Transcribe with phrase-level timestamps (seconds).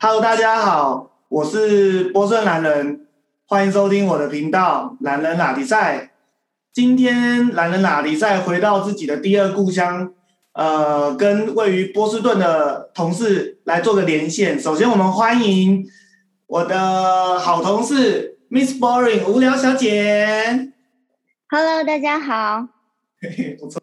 [0.00, 3.08] Hello，大家好，我是波顺男人，
[3.48, 5.98] 欢迎收听我的频道《男人拉迪赛》。
[6.72, 10.14] 今天男人拉迪赛回到自己的第二故乡，
[10.52, 14.56] 呃，跟位于波士顿的同事来做个连线。
[14.60, 15.84] 首先，我们欢迎
[16.46, 20.70] 我的好同事 Miss Boring 无聊小姐。
[21.50, 22.68] Hello，大家好。
[23.20, 23.80] 嘿嘿，不错。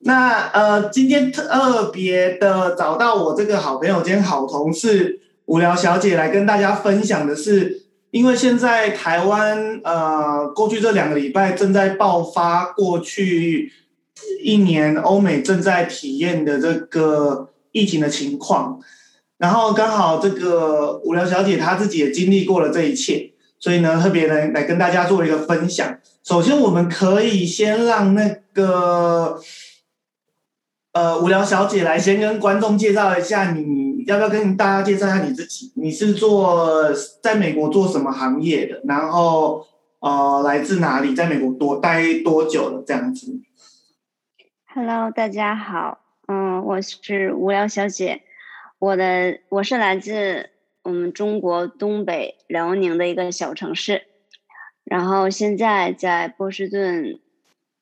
[0.00, 13.72] 那呃，今天特别的找到我这个好朋友兼好同事无聊小姐来跟大家分享的是，因为现在台湾呃，过去这两个礼拜正在爆发过去
[14.42, 18.80] 一年欧美正在体验的这个疫情的情况，
[19.38, 25.98] 然后刚好这个无聊小姐她自己也经历过了这一切，所以呢，特别来来跟大家做一个分享。
[26.22, 29.40] 首先，我们可以先让那个。
[30.94, 33.64] 呃，无聊小姐来先跟观众介绍一下，你
[34.06, 35.72] 要不要跟大家介绍一下你自己？
[35.76, 38.80] 你是做在美国做什么行业的？
[38.84, 39.66] 然后
[40.00, 41.14] 呃，来自哪里？
[41.14, 42.84] 在美国多待多久了？
[42.86, 43.40] 这样子。
[44.66, 48.22] Hello，大家好，嗯，我是无聊小姐，
[48.78, 50.50] 我的我是来自
[50.82, 54.02] 我们中国东北辽宁的一个小城市，
[54.84, 57.20] 然后现在在波士顿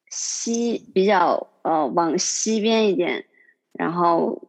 [0.09, 3.25] 西比较呃往西边一点，
[3.73, 4.42] 然后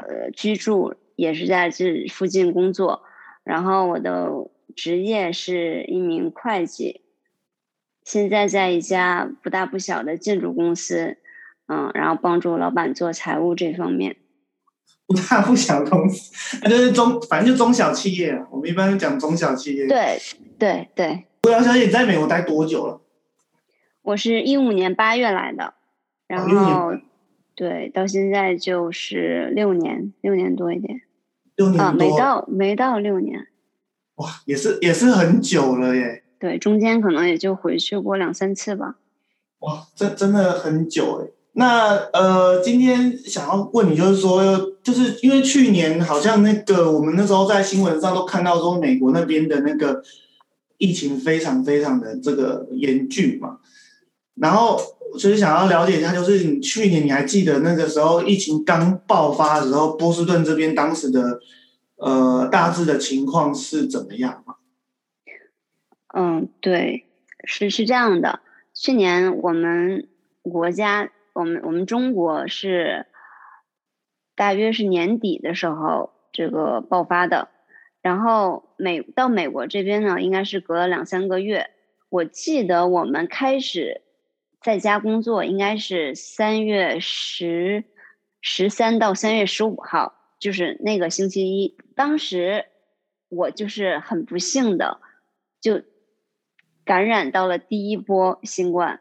[0.00, 3.02] 呃居住也是在这附近工作，
[3.44, 4.30] 然后我的
[4.74, 7.02] 职业是一名会计，
[8.04, 11.18] 现在在一家不大不小的建筑公司。
[11.72, 14.16] 嗯，然后帮助老板做财务这方面。
[15.06, 18.44] 不大不小公司，那就是中，反正就中小企业。
[18.50, 19.86] 我们一般讲中小企业。
[19.86, 20.18] 对
[20.58, 21.26] 对对。
[21.44, 23.00] 无聊小姐，你在美国待多久了？
[24.02, 25.74] 我是一五年八月来的，
[26.26, 27.00] 然后、哦、
[27.54, 31.02] 对，到现在就是六年，六年多一点。
[31.60, 33.46] 六年啊，没到没到六年。
[34.14, 36.22] 哇，也是也是很久了耶。
[36.38, 38.96] 对，中间可能也就回去过两三次吧。
[39.58, 41.28] 哇，这真的很久哎。
[41.52, 44.42] 那呃，今天想要问你，就是说，
[44.82, 50.02] 就是因为去年好像那个我们那时候在新闻上都看到说，美国那边的那个
[50.78, 53.58] 疫情非常非常的这个严峻嘛，
[54.34, 54.78] 然后
[55.18, 61.40] 所以想要了解一下，就是你去年你还记得那个时候疫情刚爆发的时候，波士顿这边当时的
[61.96, 64.56] 呃大致的情况是怎么样吗？
[66.14, 67.06] 嗯，对，
[67.44, 68.40] 是是这样的，
[68.74, 70.08] 去年我们
[70.42, 71.10] 国家。
[71.32, 73.06] 我们我们中国是
[74.34, 77.48] 大约是年底的时候这个爆发的，
[78.02, 81.70] 然后美到美国这边呢，应该是隔了两三个月。
[82.08, 84.02] 我记得我们开始
[84.60, 87.84] 在家工作应该是三月十
[88.40, 91.76] 十三到三月十五号，就是那个星期一。
[91.94, 92.66] 当时
[93.28, 95.00] 我就是很不幸的
[95.60, 95.82] 就
[96.84, 99.00] 感染到了第一波新冠。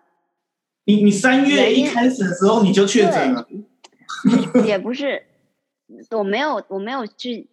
[0.86, 3.47] 你你三月一开始的时候你就确诊了？
[4.66, 5.24] 也不是，
[6.12, 7.50] 我没有我没有去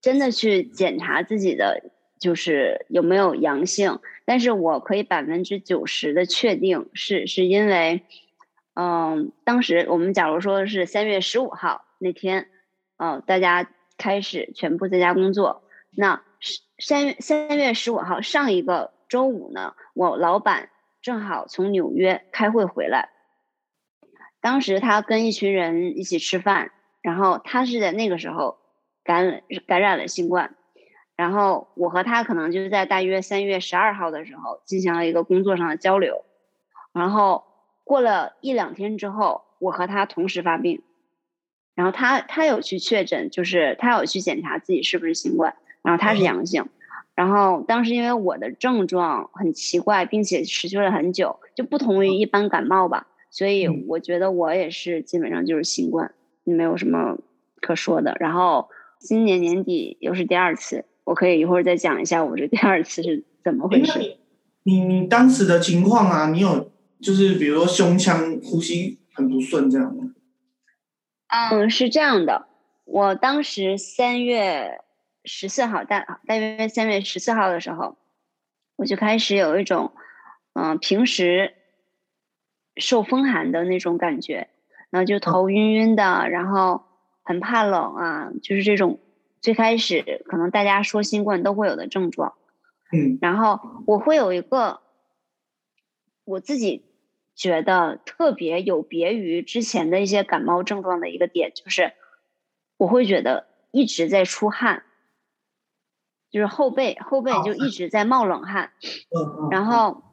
[0.00, 8.04] 真的去检查自己的就是有没有阳性，但是我可以百分之九十的确定是是因为，
[8.74, 12.48] 嗯，当时我们假如说是三月十五号那天，
[12.98, 15.64] 嗯，大家开始全部在家工作，
[15.96, 16.22] 那
[16.78, 20.70] 三月三月十五号上一个周五呢，我老板。
[21.02, 23.08] 正好从纽约开会回来，
[24.42, 28.58] 当时他跟一群人一起吃饭，然后他是在那个时候
[29.02, 30.54] 感染感染了新冠，
[31.20, 36.24] 然后我和他可能就是在大约三月十二号的时候进行了一个工作上的交流，
[36.94, 37.44] 然后
[37.84, 40.80] 过了一两天之后，我和他同时发病，
[41.74, 46.64] 然后他他有去确诊，就是他有去检查自己是不是新冠，然后他是阳性。
[47.14, 56.14] 然后当时因为我的症状很奇怪，并且持续了很久，就不同于一般感冒吧，所以我觉得我也是基本上就是新冠，
[56.44, 57.18] 没有什么
[57.60, 58.16] 可说的。
[58.18, 64.16] 然后今年年底又是第二次，我可以一会儿再讲一下我这第二次是怎么回事。
[64.62, 66.70] 你你当时的情况啊，你有
[67.02, 70.14] 就是比如说胸腔呼吸很不顺这样吗？
[71.28, 72.46] 嗯，是这样的，
[72.84, 74.80] 我当时三月。
[75.22, 77.98] 十四号大大约三月十四号的时候，
[78.76, 79.92] 我就开始有一种，
[80.54, 81.52] 嗯、呃，平时
[82.76, 84.48] 受风寒的那种感觉，
[84.88, 86.84] 然后就头晕晕的，然后
[87.22, 88.98] 很怕冷啊，就是这种
[89.40, 92.34] 最开始可能大家说新冠都会有的症状。
[92.92, 94.80] 嗯，然后我会有一个
[96.24, 96.84] 我自己
[97.34, 101.92] 觉得特别有别于之前的一些感冒症状的一个点，就是
[102.76, 104.84] 我会觉得一直在出汗。
[106.30, 108.70] 就是后背后背就一直在冒冷汗，
[109.50, 110.04] 然后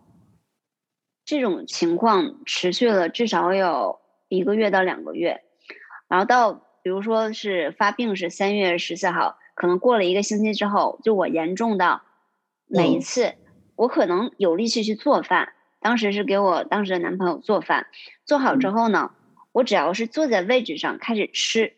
[1.26, 5.44] 这种情况持续了至少有一个月到两个月，
[6.08, 12.04] 然后到比如说是发病是三月十四号，可能过了一个星期之后，就我严重到
[12.66, 13.34] 每一次
[13.76, 15.52] 我可能有力气去做饭，
[15.82, 17.88] 当时是给我当时的男朋友做饭，
[18.24, 19.12] 做好之后呢，
[19.52, 21.74] 我只要是坐在位置上开始吃，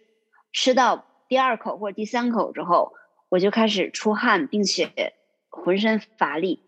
[0.54, 2.94] 吃到第二口或者第三口之后，
[3.30, 5.14] 我就开始出汗，并且
[5.50, 6.62] 浑身乏力，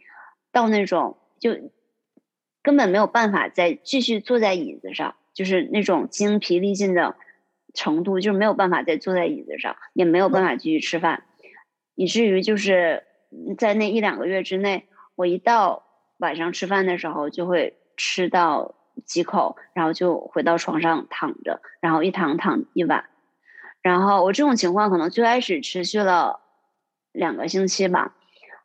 [0.52, 1.52] 到那种就
[2.64, 7.16] 根本没有办法再继续坐在椅子上，就是那种精疲力尽的
[7.74, 11.24] 程度，就是没有办法再坐在椅子上，也没有办法继续吃饭，
[11.96, 13.04] 以至于就是
[13.58, 15.84] 在那一两个月之内，我一到
[16.18, 18.76] 晚上吃饭的时候就会吃到
[19.06, 23.06] 几口，然后就回到床上躺着，然后一躺躺一晚。
[23.82, 26.42] 然后我这种情况可能最开始持续了
[27.12, 28.16] 两个星期吧，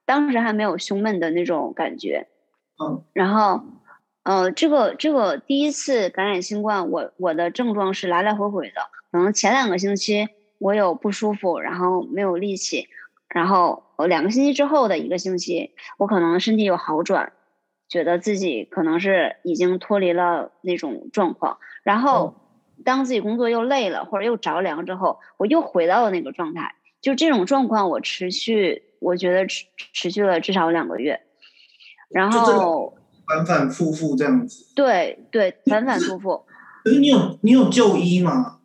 [0.05, 2.29] 当时还没有胸闷的那种感觉，
[2.79, 3.65] 嗯，然后，
[4.27, 8.81] 呃，这个这个第一次感染新冠，我我的症状是来来回回的，
[9.13, 10.29] 可能前两个星期
[10.59, 12.89] 我有不舒服，然后没有力气，
[13.29, 17.35] 然后呃两个星期之后的一个星期，我可能身体有好转，
[17.89, 22.35] 觉得自己可能是已经脱离了那种状况，然后。
[22.85, 26.75] 当自己工作又累了，或者又着凉之后，我又回到了那个状态。
[27.01, 29.65] 就这种状况，我持续，我觉得持
[29.95, 31.23] 持续了至少两个月。
[32.11, 34.73] 然后反反复复这样子。
[34.75, 36.45] 对对，反反复复。
[36.85, 38.61] 可是你有你有就医吗？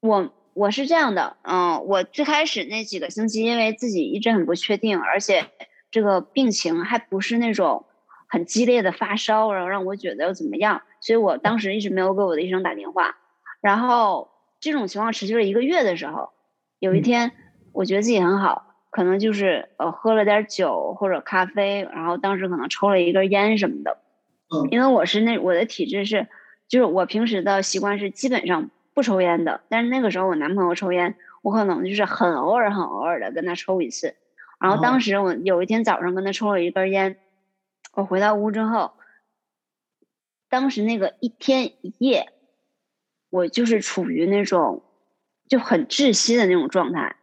[0.00, 5.46] 我我是这样的，嗯，我最开始那几个星期，因为自己一直很不确定，而且
[5.90, 7.86] 这个病情还不是那种
[8.28, 13.16] 很激烈的发烧，然后让我觉得要怎么样，所以我当时一直没有给我的医生打电话。
[13.60, 14.28] 然后
[14.60, 16.30] 这种情况持续了一个月的时候，
[16.78, 17.32] 有一天
[17.72, 23.98] 我觉得自己很好，可能就是呃喝了点酒或者咖啡，然后当时可能抽了一根烟什么的。
[24.54, 26.28] 嗯，因为我是那我的体质是，
[26.68, 34.14] 就是我平时的习惯是基本上不抽烟的，但是那个时候我男朋友抽烟，我可能就是很偶尔很偶尔的跟他抽一次。
[34.60, 37.18] 然后当时我有一天早上跟他抽了一根烟，
[37.92, 38.92] 我回到屋之后，
[40.48, 42.30] 当时那个一天一夜。
[43.30, 44.84] 我就是处于那种
[45.48, 47.16] 就很窒息的那种状态，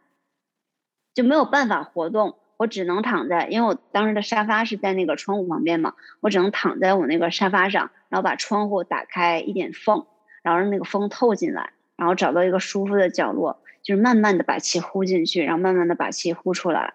[1.14, 10.06] 就没有办法活动，我只能躺在，因为我当时的沙发是在那个窗户旁边嘛，我只能躺在我那个沙发上，然后把窗户打开一点缝，
[10.42, 16.94] 然后让那个风透进来，然后找到一个舒服的角落，就是慢慢的把气呼进去，然后慢慢的把气呼出来，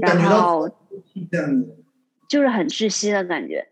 [0.00, 0.68] 然后
[2.28, 3.66] 就是很窒息的感觉，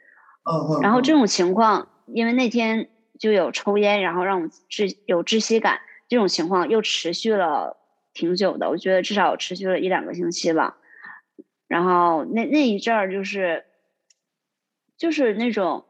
[0.82, 2.88] 然后这种情况，因为那天。
[3.18, 7.76] 就有抽烟，然后让我窒有窒息感，这种情况又持续了
[8.14, 10.76] 挺久的，我觉得至少持续了一两个星期吧。
[11.68, 13.64] 然后那那一阵儿就是，
[14.96, 15.84] 就是那种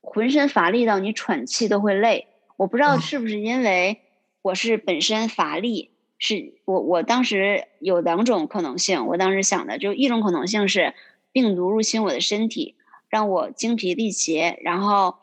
[0.00, 2.28] 浑身乏力到你喘气都会累。
[2.56, 4.00] 我不知道是不是因为
[4.42, 9.06] 我是本身乏力，是我我当时有两种可能性。
[9.06, 10.94] 我当时想的就一种可能性是
[11.32, 12.76] 病毒入侵我的身体，
[13.08, 15.16] 让我精疲力竭，然后。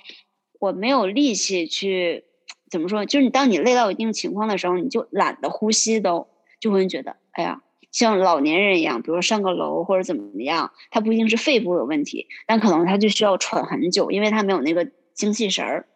[0.58, 2.24] 我没有力气去
[2.72, 3.06] 怎么说？
[3.06, 6.28] 就是你当你累到一定情况的时候，你就懒得呼吸，都
[6.60, 7.62] 就会觉得哎呀，
[7.96, 15.88] 像老年人一样，比如说上个楼或者怎么样，他不一定是肺部有问题，但可能他就需要喘很久，因为他没有那个精气神儿。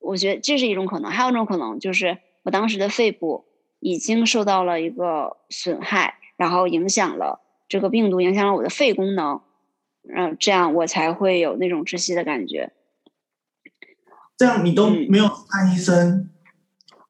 [0.00, 3.44] 我觉得这是一种可能，还有一种可能就是我当时的肺部
[3.78, 9.42] 已经受到了一个损害，然后影响了这个病毒，影响了我的肺功能，
[10.12, 12.72] 嗯，这样我才会有那种窒息的感觉。
[14.36, 16.28] 这样你都没有看医生？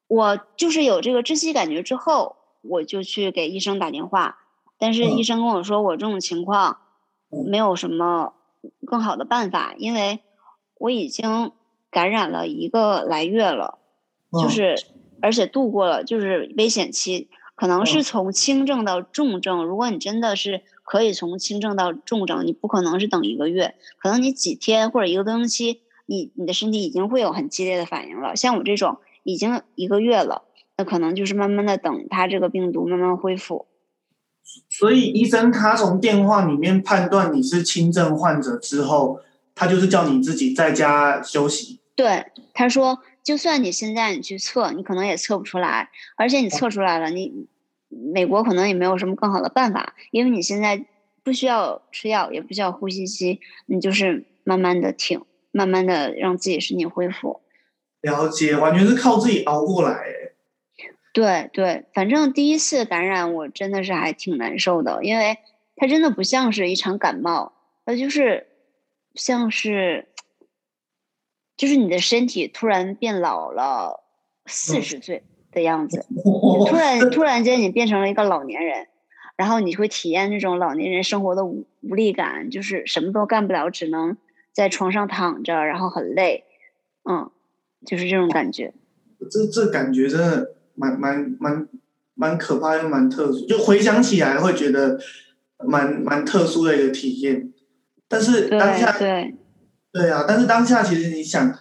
[0.07, 4.39] 我就是有这个窒息感觉之后，我就去给医生打电话，
[4.79, 6.79] 但是医生跟我说我这种情况
[7.47, 8.33] 没有什么
[8.87, 10.21] 更好的办法，因为
[10.79, 11.53] 我已经
[11.91, 13.79] 感染了一个来月了，
[14.33, 14.77] 就是
[15.21, 19.65] 而且度过了就是危险期，可能是从轻症到重症。
[19.65, 25.83] 如果你真的是可以从轻症到重症，你不可能是等一个月，可能你几天或者一个多星期。
[26.05, 30.43] 你你的身体已经会有很激烈的反应了，像我这种已经一个月了，
[30.83, 33.67] 那可能就是慢慢的等他这个病毒慢慢恢复。
[34.69, 39.21] 所以医生他从电话里面判断你是轻症患者之后，
[39.55, 41.81] 他就是叫你自己在家休息。
[41.95, 47.47] 对，他说就算你现在你去测，你可能也测不出来，而且你测出来了，你
[47.89, 50.85] 美国可能也没有什么更好的办法，因为你现在
[51.23, 55.23] 不需要吃药，也不需要呼吸机，你就是慢慢的挺。
[55.55, 57.43] 慢慢的让自己身体恢复，
[58.01, 60.22] 了解，完全是靠自己熬过来。
[61.13, 65.37] 对对，反正第一次感染我真的是还挺难受的，因为
[65.77, 67.53] 它真的不像是一场感冒，
[67.85, 68.47] 它就是
[69.15, 70.09] 像是，
[71.57, 74.03] 就是你的身体突然变老了
[74.47, 76.07] 四十岁的样子，
[76.67, 78.89] 突然 突然间你变成了一个老年人，
[79.37, 84.17] 然后你会体验那种老年人生活的无无力感，就是什么都干不了，只能
[84.51, 86.45] 在床上躺着，然后很累，
[87.05, 87.31] 嗯，
[87.85, 88.73] 就是这种感觉。
[89.31, 90.55] 这这感觉真的。
[90.83, 91.69] 蛮蛮蛮
[92.15, 94.99] 蛮可怕又蛮特殊，就回想起来会觉得
[95.65, 97.53] 蛮蛮特殊的一个体验。
[98.09, 99.35] 但是当下对
[99.93, 101.55] 对啊，但是当下其实你想，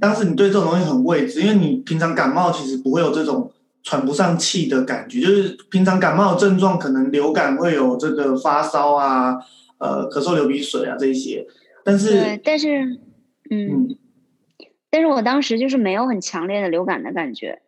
[0.00, 9.36] 当时你对这种东西很未知，因为你平常感冒其实不会有这种喘不上气的感觉，就是平常感冒的症状可能流感会有这个发烧啊，
[9.78, 11.46] 呃，咳嗽、流鼻水啊这些。
[11.84, 12.98] 但是但是
[13.50, 13.96] 嗯，
[14.90, 17.62] 但是我当时就是没有很强烈的流感的感觉。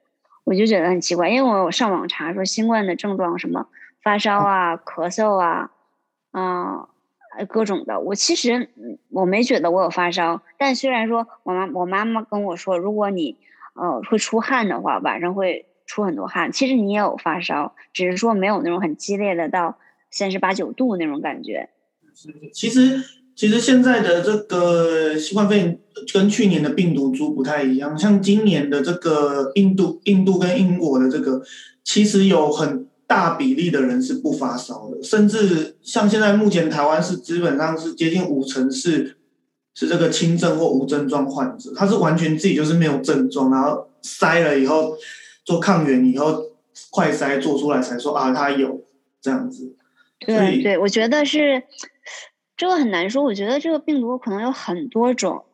[0.51, 3.69] 我就觉得很奇怪，因为我有上网查说新冠的症状什么
[4.03, 5.71] 发烧啊、咳嗽啊，
[6.33, 6.89] 啊，
[7.49, 8.01] 各种的。
[8.01, 8.69] 我其实
[9.11, 13.39] 我没觉得我有发烧，但虽然说我妈我妈妈跟我说，如果你
[13.75, 16.51] 呃会出汗的话，晚上会出很多汗。
[16.51, 19.79] 其实你也有发烧，只是说没有那种很激烈的到
[20.11, 21.71] 三十八九度那种感觉。
[22.53, 23.20] 其实。
[23.41, 25.79] 其实现在的这个新冠肺炎
[26.13, 31.41] 跟去年的病毒株不太一样，像今年的这个印度、印度跟英国的这个，
[31.83, 39.17] 其实有很大比例的人是不发烧的，甚至像现在目前台湾是基本上是接近五成是
[39.75, 44.95] 是这个轻症或无症状患者，他是完全自己就是没有症状，然后筛了以后
[45.47, 46.45] 做抗原以后
[46.91, 48.85] 快筛做出来才说啊他有
[49.23, 49.75] 这样子，
[50.27, 51.63] 对对，我觉得是。
[52.61, 55.47] 这个很难说，我觉得这个病毒可能有很多种。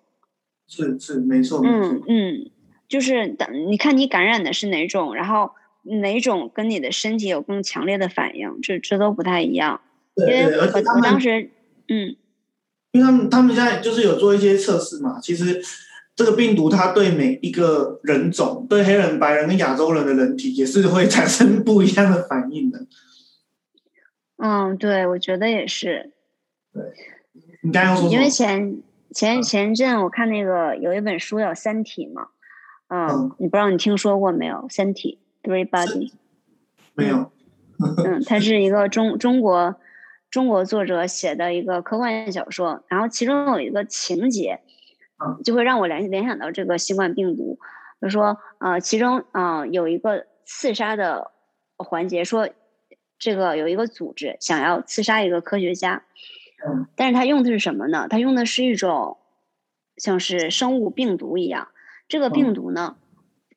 [0.66, 1.62] 是是没错。
[1.64, 2.50] 嗯嗯，
[2.88, 5.52] 就是等你看你感染的是哪种，然后
[5.84, 9.80] 哪种跟你的身体有更强烈的反应，这这都不太一样。
[10.16, 11.48] 对对，而且我当时
[11.86, 12.16] 嗯，
[12.90, 15.62] 因为他们他们现在就是有做一些测试嘛，其实
[16.16, 22.84] 这个病毒它对每一个人种，对黑人、白人跟亚洲人的人体也是会产生不一样的反应的。
[24.38, 26.10] 嗯，对，我觉得也是。
[26.76, 26.92] 对，
[27.62, 32.28] 你刚刚说因为前前前阵我看那个有一本书叫《三体》嘛，
[32.88, 35.18] 嗯，你不知道你听说过没有，《三体》
[35.48, 36.12] Everybody
[36.92, 37.32] 没有，
[38.04, 39.76] 嗯，它是一个中中国
[40.30, 44.60] 中国作者写的一个科幻小说，然后其中有一个情节，
[45.42, 47.58] 就会让我联联想到这个新冠病毒，
[48.02, 51.30] 就说呃，其中啊有一个刺杀的
[51.78, 52.50] 环节，说
[53.18, 56.02] 这个有一个组织想要刺杀一个科学家。
[56.94, 58.06] 但是它用的是什么呢？
[58.08, 59.18] 它用的是一种
[59.96, 61.68] 像是生物病毒一样，
[62.08, 62.96] 这个病毒呢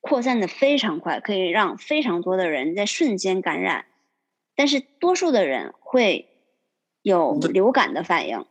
[0.01, 3.85] 扩散的非常快，可以让非常多的人在瞬间感染。
[4.55, 6.27] 但是多数的人会
[7.01, 8.45] 有流感的反应，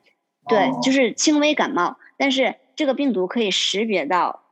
[0.49, 1.99] 对，就是轻微感冒。
[2.17, 4.43] 但是这个病毒可以识别到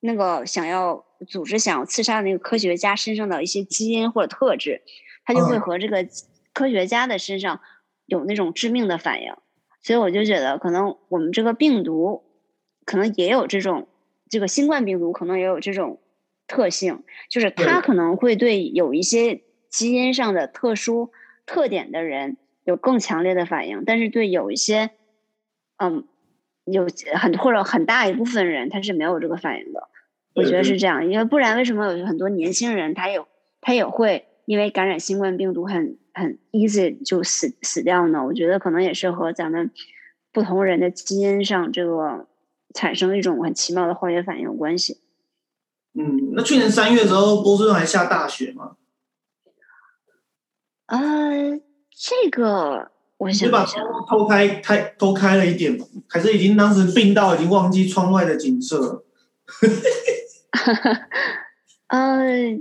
[0.00, 4.82] 那个想要组织想要刺杀的那个科学家身上的一些基因或者特质，
[5.24, 6.06] 它就会和这个
[6.52, 7.60] 科学家的身上。
[8.06, 9.34] 有那种致命的反应，
[9.80, 12.24] 所以我就觉得可能我们这个病毒
[12.84, 13.86] 可能也有这种，
[14.28, 16.00] 这个新冠病毒可能也有这种
[16.46, 21.10] 特性，就是它可能会对有一些基因上的特殊
[21.46, 24.90] 特点的人有更强烈的反应，但是对有一些，
[25.76, 26.06] 嗯，
[26.64, 29.88] 有很或者很大一部分人他是没有这个反应的。
[30.34, 33.28] 我觉得是这样，因为不然为什么有很多年轻人他有
[33.60, 35.96] 他也会因为感染新冠病毒很。
[36.18, 38.24] 很 easy 就死死掉呢？
[38.24, 39.70] 我觉得可能也是和咱们
[40.32, 42.26] 不同人的基因上这个
[42.74, 45.00] 产生一种很奇妙的化学反应有关系。
[45.94, 48.76] 嗯，那去年三月的时候，波士顿还下大雪吗？
[50.86, 51.60] 呃，
[51.90, 53.64] 这个我想把
[54.08, 59.04] 偷开开偷开了一点，还是已经当时病到已经忘记窗外的景色了。
[61.88, 62.58] 呃。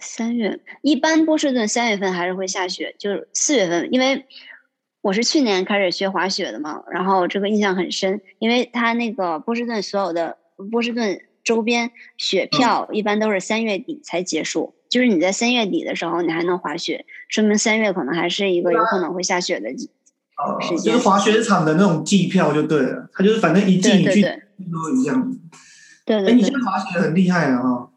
[0.00, 4.26] 三月一般波士顿三月份还是会下雪，就是四月份，因为
[5.02, 10.38] 我是去年开始学滑雪的嘛，然后这个印象很深，因为它那个波士顿所有的
[10.70, 20.92] 波士顿周边雪票一般都是三月底才结束，就是你在三月底的时候你还能滑雪，说明三月可能还是一个有可能会下雪的时间。
[20.94, 25.32] 就是滑雪场的那种季票就对了，它就是反正一季你去都一样。
[26.04, 26.30] 对对。
[26.30, 27.62] 哎，你现在滑雪很厉害啊！
[27.62, 27.89] 哈。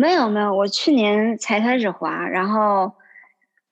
[0.00, 2.94] 没有没有，我去年才开始滑，然后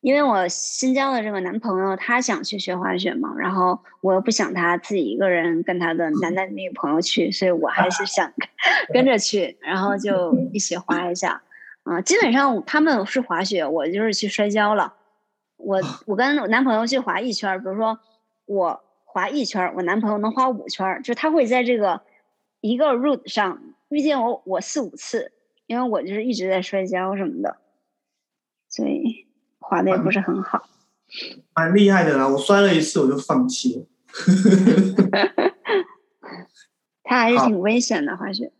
[0.02, 8.30] 因为我新交的这个男朋友他想去学滑雪嘛，然后我又不想他自己一个人跟他的男男女朋友去，所以我还是想
[8.92, 11.40] 跟着去，然后就一起滑一下，
[11.84, 14.92] 啊，基本上他们是滑雪，我就是去摔跤了。
[15.56, 17.98] 我我跟我男朋友去滑一圈儿，比如说
[18.44, 22.02] 我滑一圈儿，我男朋友能滑五圈儿，就他会在这个
[22.60, 25.32] 一个 route 上遇见我我四五次，
[25.68, 27.58] 因为我就是一直在摔跤什么的，
[28.68, 29.26] 所以
[29.60, 30.68] 滑的也不是很好。
[31.54, 33.86] 蛮厉害的啦，我摔了一次我就放弃了。
[37.04, 38.50] 他还是挺危险的滑雪。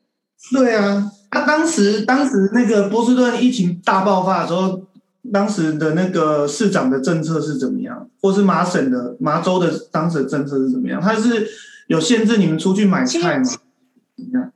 [0.52, 4.86] 对啊，他当时当时那个波士顿疫情大爆发的时候，
[5.32, 11.00] 当时的那个市长的政策是怎么样，或是麻省的麻州的当时的政策是怎么样？
[11.00, 11.48] 他是
[11.86, 13.44] 有限制你们出去买菜吗？
[13.44, 14.52] 怎么样？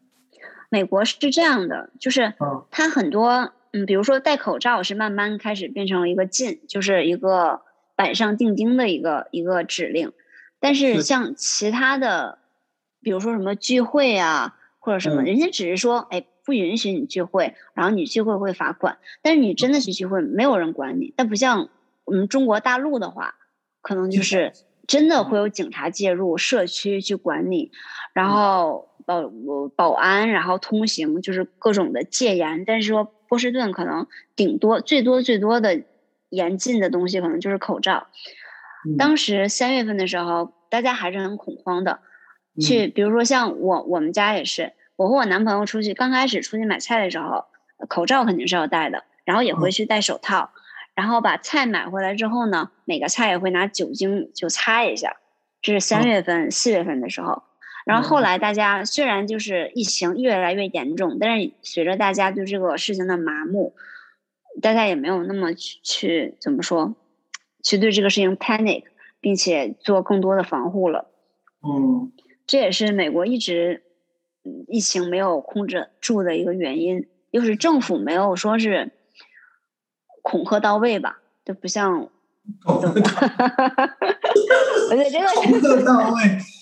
[0.72, 2.32] 美国是这样的，就是
[2.70, 7.60] 他很多嗯，比如说戴口罩是慢慢开始变成了一个禁，就是一个
[7.94, 10.12] 板上钉钉的一个一个指令。
[10.60, 12.38] 但是像其他的，
[13.02, 18.96] 比如说什么聚会啊，或者什么，人家只是说，哎，不允许你聚会，然后你聚会会罚款。
[19.20, 21.12] 但是你真的去聚会，没有人管你。
[21.14, 21.68] 但不像
[22.04, 23.34] 我们中国大陆的话，
[23.82, 24.54] 可能就是
[24.86, 27.72] 真的会有警察介入，社区去管你，
[28.14, 29.30] 然后保
[29.76, 32.64] 保安，然后通行，就是各种的戒严。
[32.64, 34.06] 但是说波士顿可能
[34.37, 35.82] 顶多最多最多的
[36.28, 38.06] 严禁的东西，可能就是口罩。
[38.99, 42.00] 当时三月份的时候，大家还是很恐慌的，
[42.61, 47.44] 去，比如说像我，我们家也是，我和我男朋友出去，刚开始出去买菜的时候，
[47.88, 50.50] 口罩肯定是要戴的，然后也会去戴手套，
[50.94, 55.16] 然后把菜买回来之后呢，每个菜也会拿酒精就擦一下，
[55.61, 57.44] 这是三月份、四月份的时候，
[57.84, 63.74] 然后后来大家虽然就是疫情越来越严重，但是随着大家对这个事情的麻木，
[64.60, 66.94] 大家也没有那么去去怎么说。
[67.64, 68.84] 去对这个事情 panic，
[69.20, 71.10] 并且做更多的防护了。
[71.62, 72.12] 嗯，
[72.46, 73.83] 这也是美国一直
[74.68, 78.90] 疫情没有控制住的一个原因，又是政府没有说是
[80.22, 81.20] 恐吓到位吧？
[81.44, 82.09] 就不像，
[82.64, 82.88] 恐吓
[85.85, 86.20] 到位。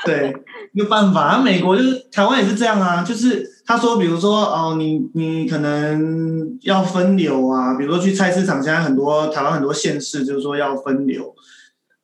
[0.06, 0.32] 对，
[0.72, 11.34] 没有办法，美国就是台湾也是这样啊，就是他说，比如说哦，你你可能要分流啊，比如说去菜市场，现在很多台湾很多县市就是说要分流，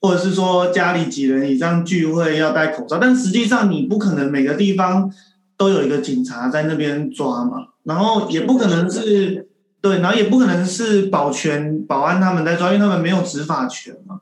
[0.01, 5.11] 或者是说家里几人以上聚会要戴口罩，但实际上你不可能每个地方
[5.57, 9.49] 都有一个警察在那边抓嘛，然后也不可能是
[9.81, 14.21] 对，然后也不可能是保全保安他们在抓，因为他们没有执法权嘛。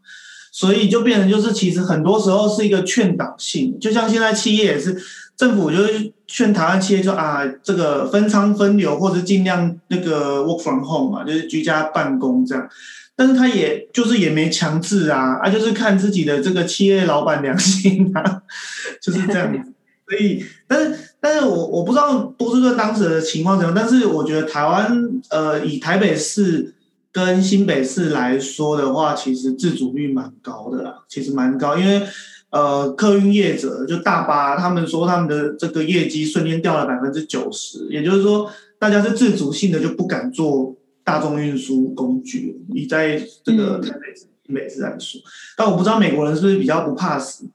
[0.57, 4.97] 所以就变成就是，其实很多时候是一个劝导性，就像现在企业也是，
[5.37, 12.69] 政府就是劝台湾企业说啊，这个分仓分流或者尽量那个 work from home 嘛，就是居家办公这样，
[13.17, 18.43] 但是他也就是也没强制啊，啊就是看自己的这个企业老板良心啊，
[19.03, 19.73] 就是这样子。
[20.09, 26.75] 所以，但是但是我我不知道波士顿当时的情况怎样，但是我觉得台湾呃以台北市。
[27.15, 32.05] 跟新北市来说的话，其实自主率蛮高的啦，其实蛮高，因为
[32.51, 38.51] 呃，客运业者就大巴，他们说他们的这个业绩瞬间掉了百分之九十，也就是说，
[38.81, 42.61] 大家是自主性的就不敢做大众运输工具。
[42.69, 45.21] 你在这个台北市、新北市来说，
[45.57, 47.49] 但我不知道美国人是不是比较不怕死。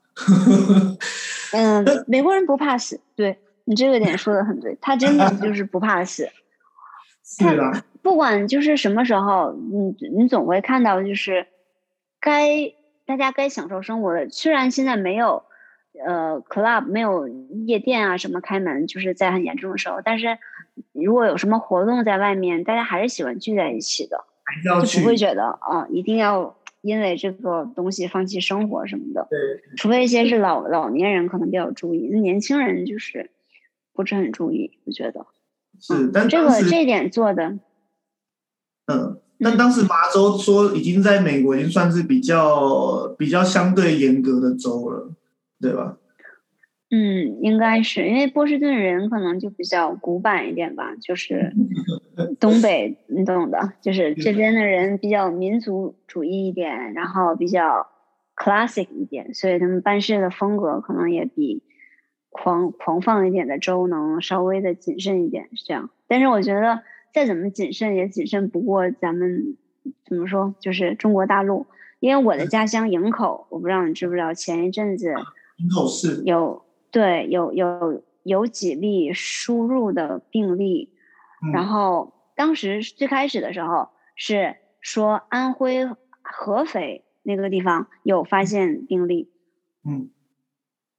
[1.52, 6.30] 嗯，美国人不怕死，对你这个点说的很对，他真的就是不怕死。
[7.24, 7.84] 是啊。
[8.02, 11.48] 不管就是什么时候，你你总会看到，就是
[12.20, 12.74] 该
[13.06, 14.30] 大家该享受生活的。
[14.30, 15.44] 虽然现在没有
[16.06, 20.38] 呃 club 没有夜店啊什么开门，就是在很严重的时候，但是
[20.94, 24.24] 如果有什么活动在外面，大家还是喜欢聚在一起的，
[24.86, 29.28] 就不会觉得啊一定要因为这个东西放弃生活什么的。
[29.30, 29.40] 对，
[29.76, 33.30] 除非一些是老老年人可能比较注意，那年轻人就是
[33.94, 35.26] 不是很注意，我觉得
[35.80, 37.60] 是，但这个这点做的。
[38.90, 45.12] 嗯，但当时麻州说已经在美国已经算是比较比较相对严格的州了，
[45.62, 45.98] 对吧？
[46.90, 51.54] 嗯，应该是因为波士顿人可能就比较古板一点吧，就是
[52.40, 57.86] 东北你懂的，就是这边的人比较民族主义一点，然后比较
[58.36, 61.62] classic 一点，所以他们办事的风格可能也比
[62.32, 65.92] 狂狂放一点的州能稍微的谨慎一点，是这样。
[66.08, 66.82] 但是我觉得。
[67.14, 69.58] 再怎么谨慎，也谨慎不过咱们
[70.06, 71.66] 怎么说，就是中国大陆。
[72.00, 75.14] 因为我的家乡营口，我不知道你知不知道，前一阵子
[75.58, 76.24] 营口市。
[76.24, 80.94] 有对有有有几例输入的病例，
[81.52, 85.90] 然后当时最开始的时候是说安徽
[86.22, 89.30] 合肥那个地方有发现病例，
[89.84, 90.10] 嗯，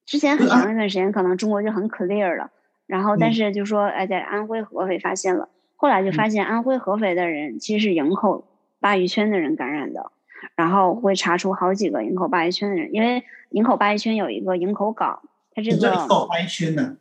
[0.05, 2.51] 之前很长一段时间可能中国就很 clear 了，
[2.87, 5.49] 然后但是就说哎在安徽合肥发现了。
[5.81, 8.47] 后来就发现安徽合肥的人其实是营口
[8.83, 10.13] 鲅鱼圈的人感染的，
[10.55, 15.23] 然后会查出好几个营口鲅鱼圈的人，因为营口鲅鱼圈有一个营口港，
[15.55, 16.99] 它这个鲅鱼圈呢？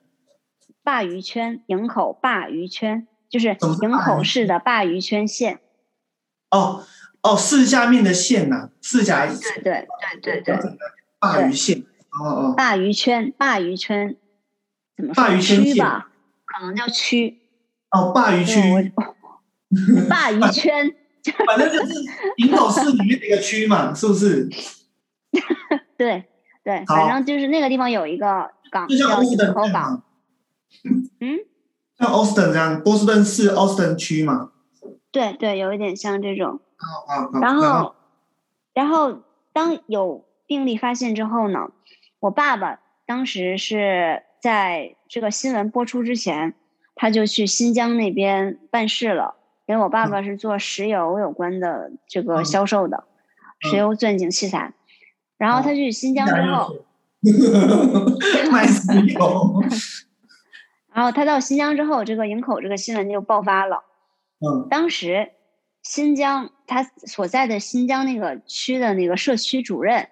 [0.86, 5.60] 鲅鱼圈，营口鲅鱼圈就是营口市的鲅鱼圈县。
[6.50, 6.86] 哦
[7.22, 9.28] 哦，市下面的县呐，市辖。
[9.28, 9.88] 对对
[10.22, 10.78] 对对对。
[11.20, 11.84] 鲅鱼县。
[12.18, 12.56] 哦哦。
[12.58, 14.16] 鲅鱼圈，鲅鱼圈，
[14.96, 15.42] 怎么鲅鱼？
[15.42, 16.10] 区吧，
[16.46, 17.39] 可能叫区。
[17.92, 18.60] 哦，鲅鱼区。
[20.10, 20.96] 鲅鱼圈。
[21.46, 21.94] 反正就是
[22.38, 24.50] 营口市里面的一个区嘛，是不是？
[25.98, 26.24] 对
[26.64, 30.02] 对，反正就是那个地方有一个港，叫营口港。
[31.20, 31.38] 嗯，
[32.00, 34.52] 像 Austin 这样，波士顿市 Austin 区嘛。
[35.12, 36.62] 对对，有一点像这种。
[37.42, 37.96] 然后，
[38.74, 39.22] 然后
[39.52, 41.70] 当有病例发现之后呢，
[42.22, 46.56] 我爸爸当时是在这个新闻播出之前，
[47.00, 49.36] 他就去新疆那边办事了。
[49.66, 53.06] 因为我爸爸是做石油有关的这个销售的，
[53.60, 54.74] 石油钻井器材。
[55.38, 56.76] 然后他去新疆之后，
[58.52, 59.64] 卖石油。
[60.92, 63.84] 然后他到新疆之后，这个营口这个新闻就爆发了。
[64.40, 65.30] 嗯，当时
[65.84, 70.10] 新疆他所在的新疆那个区的那个社区主任，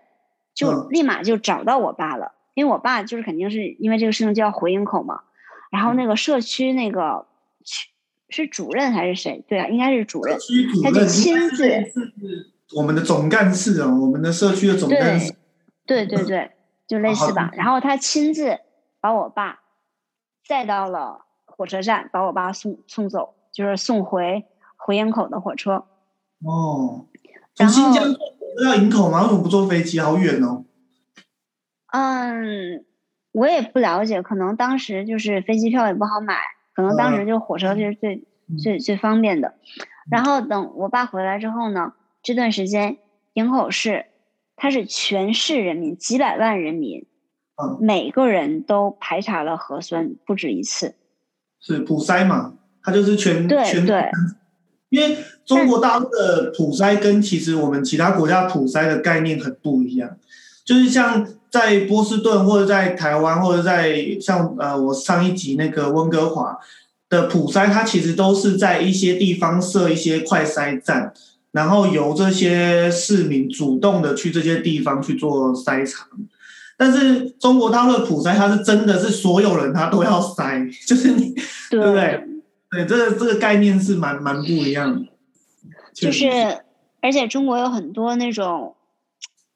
[0.53, 5.21] 就立马就找到我爸了，因为我爸就是肯定是因为这个事情就要回营口嘛。
[5.71, 7.25] 然后那个社区那个
[7.63, 7.89] 区
[8.29, 9.43] 是主任还是谁？
[9.47, 10.37] 对啊，应该是主任。
[10.83, 11.69] 他就亲自
[12.75, 15.33] 我们的总干事啊，我们的社区的总干事。
[15.85, 16.51] 对对对，
[16.87, 17.51] 就类似吧。
[17.53, 18.59] 然后他亲自
[18.99, 19.59] 把我爸。
[20.49, 24.45] 带到了火车站，把我爸送送走，就是送回
[24.77, 25.83] 回营口的火车。
[26.41, 27.05] 哦，
[27.53, 28.15] 从新疆
[28.63, 29.23] 要营口吗？
[29.23, 29.99] 为什么不坐飞机？
[29.99, 30.63] 好远哦。
[31.91, 32.85] 嗯，
[33.37, 36.39] 我也不了解，可能当时就是飞机票也不好买，
[36.73, 38.23] 可能当时就火车就是最
[38.57, 39.53] 最最方便的。
[40.09, 42.97] 然后等我爸回来之后呢，这段时间
[43.33, 44.07] 营口市
[44.55, 47.05] 它是全市人民几百万人民。
[47.79, 50.93] 每个人都排查了核酸不止一次，
[51.59, 52.53] 是普筛嘛？
[52.83, 54.11] 它就是全全对，
[54.89, 60.17] 因为中国大陆的普筛跟其实我们其他国家普筛的概念很不一样，
[60.63, 66.55] 就是像在波士顿或者在台湾或者在像呃我上一集那个温哥华
[67.09, 71.11] 的普筛，它其实都是在一些地方设一些快筛站，
[71.51, 76.07] 然后由这些市民主动的去这些地方去做筛查。
[76.77, 81.33] 但是中国大陆的普筛，它是真的是所有人他都要筛，就是你，
[81.71, 82.23] 对不对？
[82.69, 85.07] 对，这个这个概念是蛮蛮不一样的。
[85.93, 86.27] 就是，
[87.01, 88.75] 而且中国有很多那种，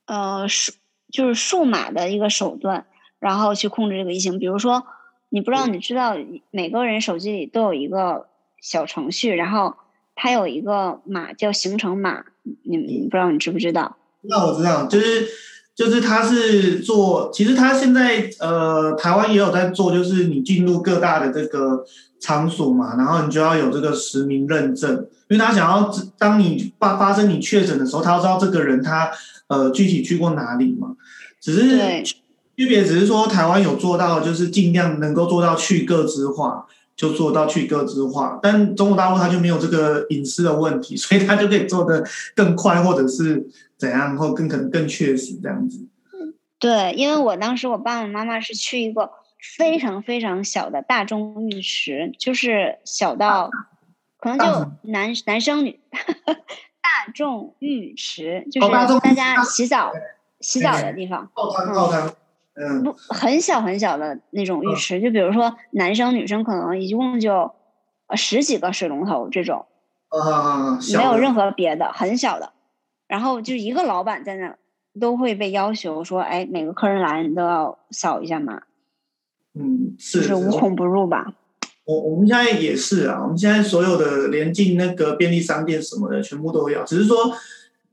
[0.08, 0.72] 呃，数
[1.12, 2.86] 就是数码的一个手段，
[3.20, 4.40] 然后去控制这个疫情。
[4.40, 4.84] 比如说，
[5.30, 6.16] 你不知道你知道，
[6.50, 8.28] 每个人手机里都有一个
[8.62, 9.76] 小程序，然后
[10.16, 12.24] 它有一个码叫行程码，
[12.64, 13.98] 你你不知道你知不知道？
[14.22, 15.28] 那我知道，就是。
[15.74, 21.84] 就是他是做，其实他现在呃，台湾也有在做，就是你进入各大的这个
[22.20, 24.92] 场所嘛，然后你就要有这个实名认证，
[25.30, 29.10] 因为他想要当你发发生你确诊的时候，他要知道这个人他
[29.48, 30.96] 呃具体去过哪里嘛。
[31.42, 32.04] 只是
[32.56, 43.50] 区别只是说台湾有做到，就是尽量能够做到去个资化，就做到去个资化，但中国大陆它就没有这个隐私的问题， 所以它就可以做的更快，或者是。
[43.82, 45.88] 怎样，或更可能更确实这样子。
[46.60, 49.10] 对，因为我当时我爸爸妈妈是去一个
[49.58, 53.50] 非常非常小的大众浴池，就是小到
[54.20, 55.80] 可能就男男生女
[56.80, 59.92] 大众浴池，就是大家洗澡
[60.42, 61.30] 洗澡的地方。
[61.34, 62.14] 泡汤泡汤，
[62.56, 67.52] 嗯，不很小很小的那种浴池，就比如说男生女生可能一共就
[68.16, 69.66] 十几个水龙头这种，
[70.10, 72.52] 啊，没有任何别的，很小的。
[73.08, 74.56] 然后就一个老板在那，
[75.00, 78.64] 都会被要求说：“哎，每个客人来你都要扫一下码。”
[79.54, 81.34] 嗯，是，是无孔不入吧？
[81.84, 86.86] 我我们现在也是啊，我们现在所有的连进那个便利商店什么的，全部都要。
[86.86, 87.18] 只是说，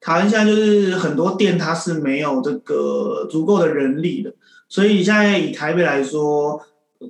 [0.00, 4.34] 台湾现在就是很多店它是没有这个足够的人力的，
[4.68, 6.61] 所以现在以台北来说，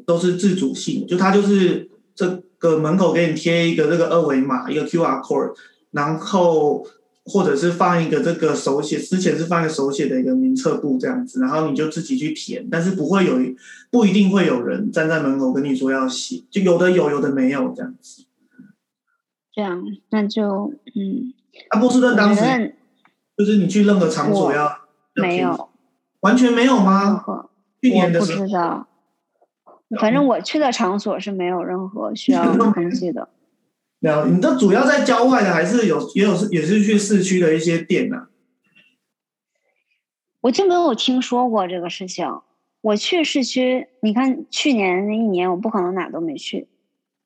[0.07, 5.55] 都是自主性，就它就是这个门口给你贴一个这个二维码，一个 Q R code，
[5.91, 6.87] 然后。
[7.31, 13.39] 或者是放一个这个手写，之前是放一个手写的一个名册簿这样子，然后你就自己去填，但是不会有，
[13.91, 18.25] 不一定会有人站在门口跟你说要写，就有的有，有的没有这样子。
[19.53, 21.35] 这样，那就嗯。
[21.69, 22.41] 啊，波士顿当时
[23.39, 24.81] 就是你去任何场所要
[25.15, 25.71] 没有，
[26.21, 27.25] 完全没有吗？
[27.81, 28.89] 去年的时候不知道，
[30.01, 33.29] 反正我去的场所是没有任何需要登记的。
[34.01, 38.27] 了，你这主要在郊外的，还是有也有是也是去市区的一些店呢？
[40.41, 42.41] 我就没有听说过这个事情。
[42.81, 46.69] 我去市区，你看去年那一年，我不可能哪都没去。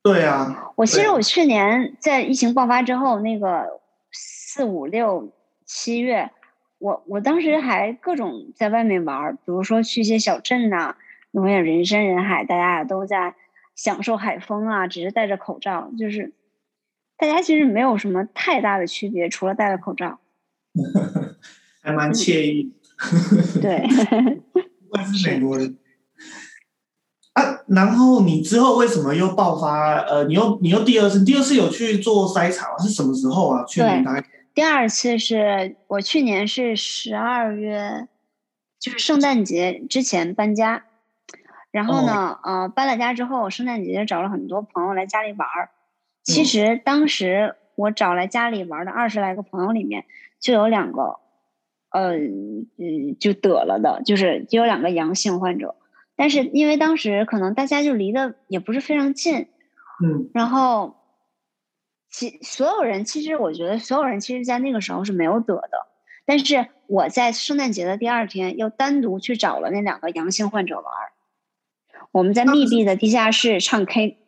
[0.03, 5.31] 对啊，我其实我去年在疫情爆发之后，那个四五六
[5.75, 6.31] 七月，
[6.79, 10.97] 我我当时还各种在外面玩，比如说去一些小镇呐、
[11.31, 13.35] 永远人山人海，大家也都在
[13.75, 16.35] 享受海风啊，只是戴着口罩，就是
[17.17, 20.21] 大家其实没有什么太大的区别，除了戴了口罩。
[21.81, 22.75] 还蛮惬意。
[23.61, 23.85] 对，
[24.53, 25.79] 不管是美国人
[27.33, 29.99] 啊，然后你之后为什么又爆发？
[30.03, 32.77] 呃，你又你又第二次，第二次有去做筛查？
[32.79, 33.65] 是什么时候啊？
[33.65, 34.23] 去年大概
[34.55, 38.09] 第二次是我去年是十二月，
[38.79, 40.85] 就是圣诞节之前搬家，
[41.71, 45.71] 然后呢，呃，搬了家之后，圣诞节找了很多朋友来家里玩儿。
[46.23, 50.05] 其嗯实当时我找来家里玩儿的二十来个朋友里面，
[50.38, 51.19] 就有两个，
[51.91, 55.77] 呃，嗯，就得了的，就是就有两个阳性患者。
[56.15, 59.49] 但是因为当时可能大家就离得也不是非常近，
[60.05, 60.95] 嗯然后，
[62.12, 65.88] 其所有人其实我觉得所有人其实，在那个时候是没有得的。
[66.25, 71.11] 但是我在圣诞节的第二天又单独去找了那两个阳性患者玩儿，
[72.12, 74.18] 我们在密闭的地下室唱 K，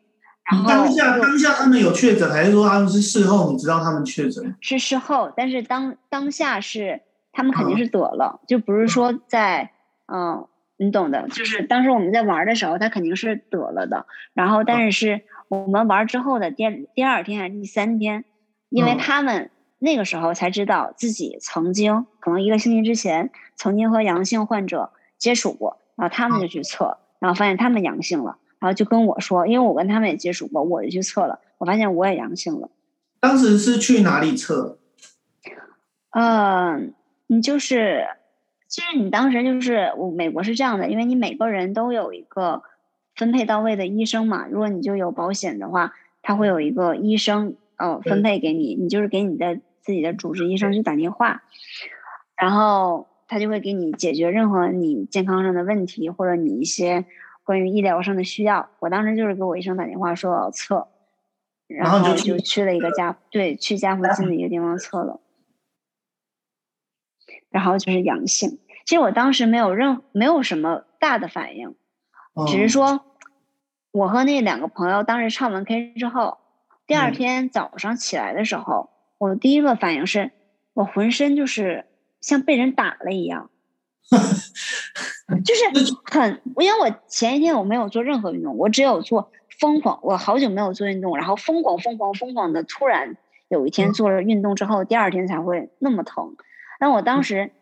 [0.51, 4.57] 然后当下当下他们有确诊，还是说他们是事后你知道他们确诊？
[4.61, 9.71] 是事后，但是当当下是他们嗯肯定是得了，就不是说在
[10.07, 14.07] 嗯、你懂的，就是当时我们在玩儿的时候，他肯定是得了的。
[14.33, 18.25] 然后，但是是我们玩儿之后的第二第二天还是第三天，
[18.69, 32.71] 因为嗯他们那个时候才知道自己曾经可能一个星期之前曾经和阳性患者接触过，然后他们就去测，然后发现他们阳性了，然后就跟我说，因为我跟他们也接触过，我就去测了，我发现我也阳性了。
[33.21, 34.79] 当时是去哪里测？
[36.11, 36.95] 嗯，
[37.27, 38.07] 你就是，
[38.69, 42.63] 其实你当时就是我美国是这样的，因为你每个人都有一个
[43.15, 44.47] 分配到位的医生嘛。
[44.49, 51.43] 如果你就有保险的话，他会有一个医生呃分配给你，你就是给你的自己的主治医生去打电话，
[52.37, 57.05] 然后他就会给你解决任何你健康上的问题或者你一些
[57.43, 58.71] 关于医疗上的需要。
[58.79, 60.89] 我当时就是给我医生打电话说我要测，
[61.67, 65.21] 然后就去了一个家对去家附近的一个地方测了。
[67.51, 68.59] 然后就是阳性。
[68.85, 71.75] 其实我当时没有任没有什么大的反应，哦
[72.47, 72.69] 只是。
[72.69, 73.05] 说
[73.93, 76.39] 我和那两个朋友当时唱完 K 之后，
[76.87, 77.13] 第二嗯。
[77.13, 80.33] 天早上起来的时候，我第一个反应是
[80.73, 81.87] 我浑身就是
[82.21, 83.51] 像被人打了一样，
[85.45, 93.17] 就是很，因为我前一天我没有做任何运动，我只有做疯狂，我好久没有做运动，然后疯狂疯狂疯狂的，突然
[93.49, 93.93] 有一天嗯。
[93.93, 96.37] 做了运动之后，第二天才会那么疼。
[96.81, 97.53] 但我当时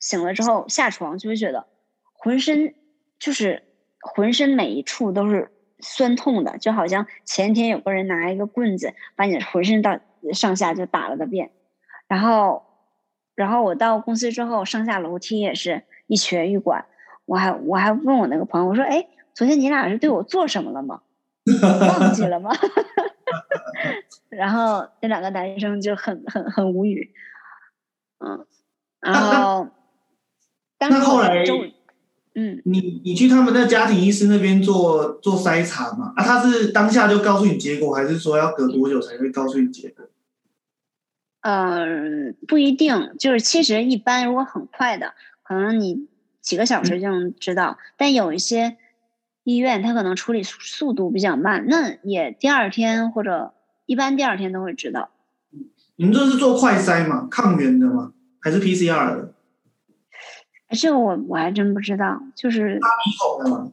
[0.00, 1.66] 醒了之后下床就会觉得
[2.12, 2.74] 浑身
[3.20, 3.62] 就是
[4.06, 9.98] 浑身每一处都是酸痛的，就好像前天有个人拿一个棍子把你浑身到
[10.32, 11.50] 上下就打了个遍，
[12.08, 12.64] 然后
[13.34, 16.86] 然后我到公司之后上下楼梯也是一瘸一拐，
[17.26, 21.02] 我还我还问我那个朋友我说哎，昨天你俩是对我做什么了吗？
[22.00, 22.50] 忘记了吗？
[24.28, 27.12] 然后那两个男生就很很很无语，
[28.18, 28.46] 嗯，
[29.00, 29.68] 然后
[30.78, 31.58] 当时那后来周
[32.36, 32.62] 嗯。
[32.64, 36.12] 你你去他们的家庭医师那边做做筛查嘛？
[36.14, 40.04] 啊，他是当下就告诉你结果，还是说要隔多久才会告诉你结果？
[41.40, 46.08] 嗯，不一定，就是其实一般如果很快的，可能你
[46.40, 48.76] 几个小时就能知道，但有一些
[49.44, 53.54] 医院他可能处理速速度比较慢，那也第二天或者
[53.86, 55.10] 一般第二天都会知道。
[55.94, 57.28] 你们这是做快筛嘛？
[57.30, 58.12] 抗原的吗？
[58.40, 59.34] 还是 PCR 的？
[60.70, 62.80] 这个我我还真不知道，就是鼻
[63.20, 63.72] 孔的吗？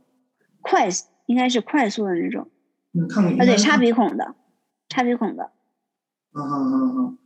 [0.62, 0.88] 快
[1.26, 2.50] 应该是快速的那种，
[2.94, 3.06] 嗯，
[3.40, 4.36] 啊对，插鼻孔的，
[4.90, 5.52] 插鼻孔的。
[6.36, 7.18] 嗯嗯嗯嗯，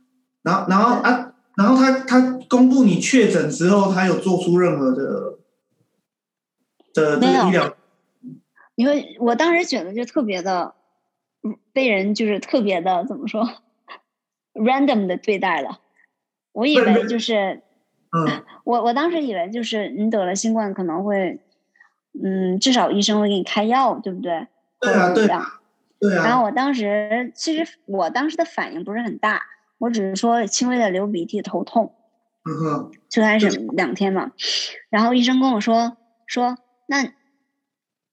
[0.42, 5.38] 然后然后啊，然后他他公布你确诊之后，他有做出任何的
[6.94, 7.76] 的这没有个医疗
[8.74, 10.74] 你会，我当时觉得就特别的，
[11.42, 13.48] 嗯被人就是特别的怎么说，
[14.54, 15.80] random 的对待了。
[16.52, 17.62] 我以为就是
[18.10, 21.40] 嗯 我我当时以为就是你得了新冠可能会，
[22.22, 24.46] 嗯，至少医生会给你开药，对不对？
[24.80, 25.52] 对啊对或者怎么样
[26.00, 29.42] 对啊，然后我当时其实我当时的反应不是很大，
[29.78, 31.94] 我只是说轻微的流鼻涕、头痛，
[32.44, 34.32] 嗯哼最开始两天嘛。
[34.90, 37.12] 然后医生跟我说说，那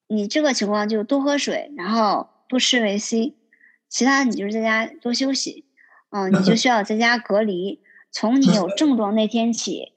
[0.07, 3.35] 你这个情况就多喝水，然后多吃维 C，
[3.87, 5.65] 其他你就是在家多休息，
[6.09, 7.81] 嗯，你就需要在家隔离，
[8.15, 9.91] 从你有症状那天起，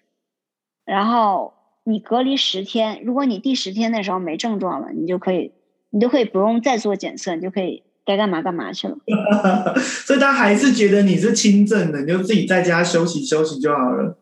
[0.84, 1.54] 然后
[1.84, 5.52] 你隔离十天，如果你第十天的时候没症状了，你就可以，
[5.90, 8.98] 你就可以不用再做检测，你就可以该干嘛干嘛去了。
[9.78, 14.18] 所以他还是觉得你是轻症的，你就自己在家休息休息就好了。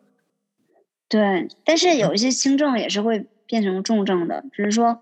[1.08, 5.00] 对，但是有一些轻症也是会变成重症的，只是说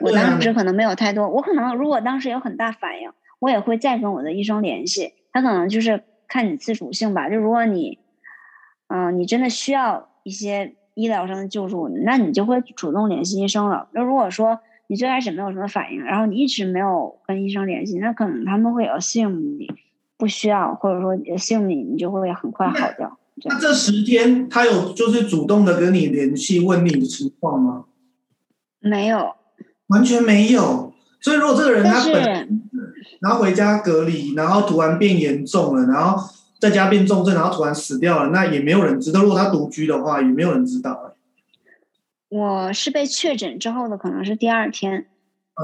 [0.00, 7.28] 我当时可能没有太多，我可能如果当时有很大反应，我也会再跟我的医生联系，他可能就是看你自主性吧。
[7.28, 7.98] 就如果你，
[8.88, 13.88] 嗯，你真的需要一些医疗上的救助，那你就会主动联系医生了。
[13.92, 19.68] 那如果说你最开始没有什么反应，然后你一直没有跟医生联系，那可能他们会 assume 你
[20.16, 23.18] 不需要，或者说 assume 你你就会很快好掉。
[23.44, 27.84] 那这十天，他有就是主动的跟你联系问你的情况吗？
[28.80, 29.34] 没有，
[29.88, 30.94] 完全没有。
[31.20, 32.62] 所以如果这个人他本
[33.20, 36.22] 然后回家隔离，然后突然变严重了，然后
[36.68, 39.22] 在家变重症，然后突然死掉了，那也没有人知道。
[39.22, 41.14] 如果他独居的话，也没有人知道。
[42.28, 45.06] 我是被确诊之后的，可能是第二天，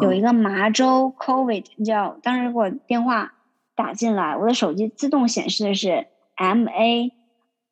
[0.03, 3.33] 有一个麻州 COVID 叫，当时给我电话
[3.75, 7.11] 打进来，我的手机自动显示的是 MA。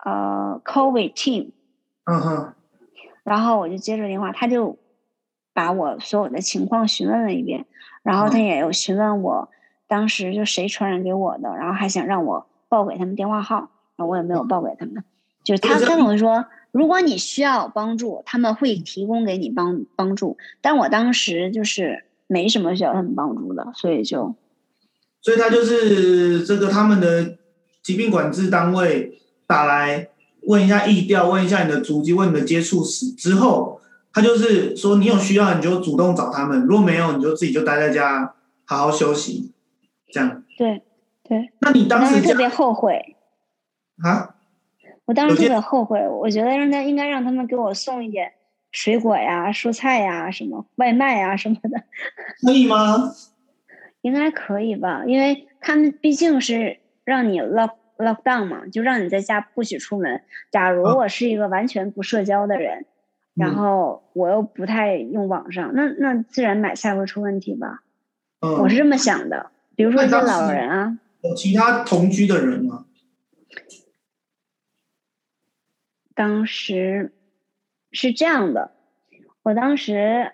[0.02, 1.50] 呃，COVID team，
[2.04, 2.54] 嗯哼，
[3.22, 4.78] 然后我就接着电话，他就
[5.52, 7.66] 把我所有的情况询问了一遍，
[8.02, 9.50] 然后他也有询问我
[9.86, 15.04] 当时就谁传染给我的，然后还想让我报给他们电话号，然后我也没有报给他们，
[15.44, 24.34] 就是他跟我说，如果你需要帮助，他们会提供给你帮帮助，但我当时就是没什么需要他们帮助的，所以就，
[25.20, 27.36] 所以他就是这个他们的
[27.82, 29.18] 疾病管制单位。
[29.50, 30.08] 打来
[30.42, 33.80] 问一下意调，问一下你的足迹，问你的接触史之后，
[34.12, 38.32] 他就是说你有需要你就主动找他们，如果没有你就自己就待在家
[38.64, 39.50] 好好休息，
[40.12, 40.44] 这样。
[40.56, 40.82] 对
[41.30, 41.50] 对。
[41.60, 43.16] 那你当时特别后悔
[44.02, 44.34] 啊？
[45.06, 48.32] 我当时特别后悔，我觉得让他应该让他们给我送一点
[48.72, 51.84] 水果呀、蔬菜呀、什么外卖呀什么的。
[52.42, 53.12] 可以吗？
[54.02, 57.70] 应该可以吧，因为他们毕竟是让你 lock。
[58.00, 60.22] lockdown 嘛，就让你在家不许出门。
[60.50, 62.86] 假如我是一个完全不社交的人，
[63.34, 67.82] 然后我又不太用网上，那那自然买菜会出问题吧？
[68.40, 69.50] 我是这么想的。
[69.76, 72.86] 比如说一些老人啊，有其他同居的人吗？
[76.14, 77.12] 当时
[77.92, 78.72] 是这样的，
[79.42, 80.32] 我当时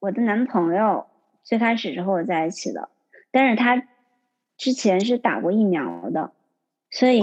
[0.00, 1.06] 我的男朋友
[1.42, 2.88] 最开始是和我在一起的，
[3.30, 3.86] 但是他
[4.56, 6.32] 之前是打过疫苗的。
[6.90, 7.22] 所以，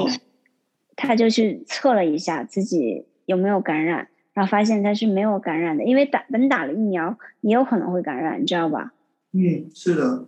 [0.95, 5.83] 他就去测了一下自己有没有感染，然后发现他是没有感染的。
[5.83, 8.93] 因为打本打了疫苗，也有可能会感染，你知道吧？
[9.31, 10.27] 嗯，是的。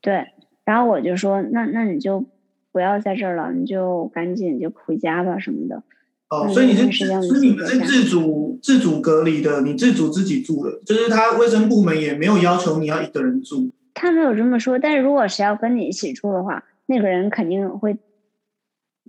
[0.00, 0.32] 对，
[0.70, 2.24] 然后我就说，那那你就
[2.70, 5.82] 不要在这儿了，你就赶紧就回家吧什么的。
[6.28, 13.68] 哦，所以你是，所以你是自主自主隔离的，你自主自己住的，就是他卫生部门也没有要求你要一个人住。
[13.94, 17.98] 他没有这么说，但是如果谁要跟你一起住的话，那个人肯定会。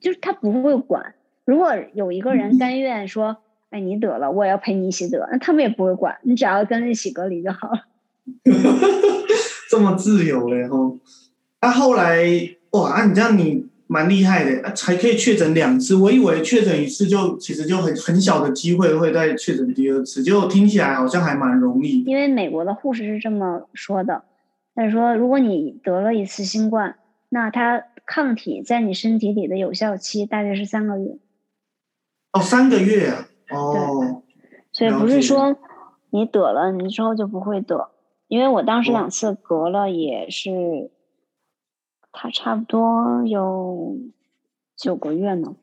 [0.02, 1.14] 就是他不会管，
[1.46, 3.38] 如果有一个人甘愿说，
[3.70, 7.86] 哎，你得了，我也要陪你一起得，那他们也不会管，你只要跟一起隔离就好了。
[9.70, 10.98] 这么自由嘞吼！
[11.62, 12.26] 那后来
[12.72, 15.96] 哇，你这样你蛮厉害的，才可以确诊两次。
[15.96, 22.04] 我以为确诊一次就其实就很很小的机会会再确诊第二次，结果听起来好像还蛮容易。
[22.04, 24.24] 因为美国的护士是这么说的，
[24.76, 26.96] 他说如果你得了一次新冠，
[27.30, 27.86] 那他。
[28.04, 31.18] 抗体在你身体里的有效期大约是三个月。
[32.34, 33.28] 哦，三个月啊！
[33.52, 34.24] 哦，
[34.74, 35.56] 所以不是说
[36.10, 37.92] 你得了，你之后就不会得。
[38.28, 40.92] 因为我当时两次隔了，也是，
[42.12, 43.98] 他差不多有
[44.76, 45.56] 九个月呢。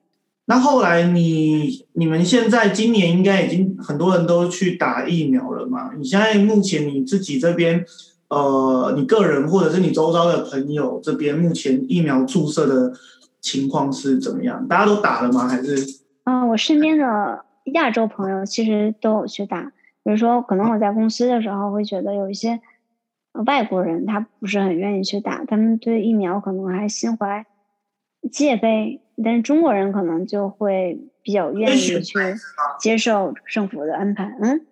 [0.47, 5.93] 那后来你你们现在今年应该已经很多人都去打疫苗了嘛？
[5.97, 7.85] 你现在目前你自己这边？
[8.29, 12.93] 呃，你个人或者是你周遭的朋友这边，目前疫苗注射的
[13.41, 14.69] 情况是怎么样？
[14.69, 15.49] 大家都打了吗？
[15.49, 15.77] 还是？
[16.25, 19.73] 嗯，我身边的亚洲朋友其实都有去打。
[20.05, 22.61] 比如说，可能我在公司的时候会觉得有一些
[23.45, 27.47] 外国人他不是很愿意去打，他们对疫苗可能还心怀
[28.31, 29.03] 戒备。
[29.23, 32.01] 但是中国人可能就会比较愿意去
[32.79, 34.37] 接受政府的安排。
[34.41, 34.67] 嗯，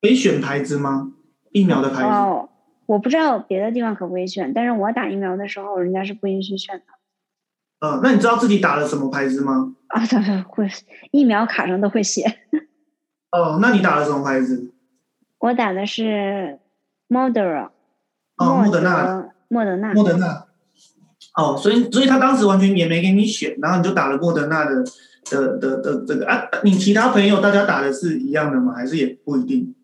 [0.00, 1.12] 可以选牌子吗？
[1.52, 2.02] 疫苗的牌子？
[2.04, 2.48] 哦
[2.86, 6.84] 我不知道别的地方可不可以选，但是我打疫苗的时候，人家是不允许选的。
[7.80, 9.74] 呃，那你知道自己打了什么牌子吗？
[9.88, 10.68] 啊，对对， 会，
[11.10, 12.24] 疫苗卡上都会写。
[13.32, 14.74] 哦，那你打了什么牌子？
[15.38, 16.58] 我打的是
[17.08, 17.70] Moderna。
[18.36, 19.30] 哦，莫德纳。
[19.48, 19.92] 莫德纳。
[19.94, 20.46] 莫德纳。
[21.36, 24.84] 哦，所以所以他当时完全也没给你选，然后你就打了莫德纳的
[25.24, 28.72] 的的的这个啊，你其他朋友大家打的是一样的吗？
[28.74, 29.74] 还是也不一定？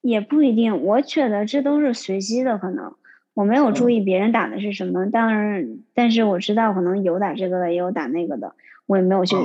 [0.00, 2.94] 也不一定，我觉得这都是随机的，可能
[3.34, 8.54] 我没有注意别人打的是什么，当然，但是我知道可能有打这个的，也有打那个的，
[8.86, 9.36] 我也没有去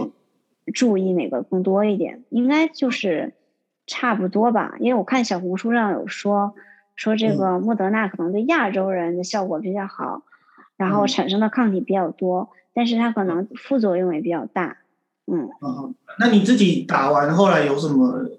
[0.73, 3.33] 注意哪个更多一点，应该就是
[3.85, 6.55] 差不多吧，因为我看小红书上有说
[6.95, 10.23] 说这个莫德纳可能对亚洲人的效果比较好，
[10.77, 14.77] 然后产生的抗体比较多，但是它可能副作用也比较大，
[15.27, 15.49] 嗯。
[15.61, 18.29] 嗯，那你自己打完后来有什么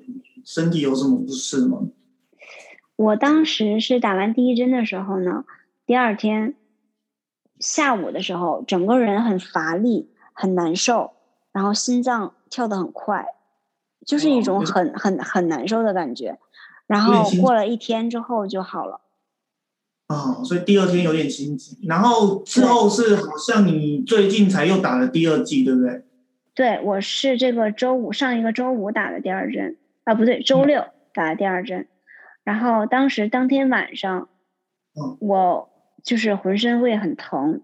[0.44, 1.82] 身体有什么不适吗？
[2.96, 5.44] 我当时是打完第一针的时候呢，
[5.84, 6.54] 第二天
[7.60, 11.12] 下午的时候，整个人很乏力，很难受，
[11.52, 13.26] 然后心脏跳得很快，
[14.06, 16.38] 就是一种很很很难受的感觉。
[16.86, 19.00] 然后过了一天之后就好了。
[20.08, 26.04] 哦，所以第二天有点心急，然后之后是好像你最近才又打了第二剂，对不对？
[26.54, 31.88] 对，我是这个周五上一个周五打的第二针，啊，不对，周六打的第二针。
[32.44, 34.28] 然后当时当天晚上，
[35.18, 35.68] 我
[36.04, 37.60] 就是浑身会很疼，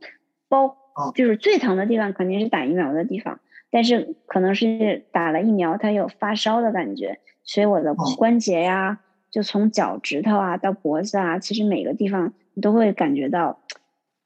[0.48, 0.76] 包
[1.14, 3.38] 就是最疼的地方肯定是打疫苗的地方，
[3.70, 8.98] 但是可能是打了疫苗，它有发烧的感觉，所以我的关节呀，
[9.32, 13.58] 就从脚趾头啊到脖子啊，其实每个地方你都会感觉到，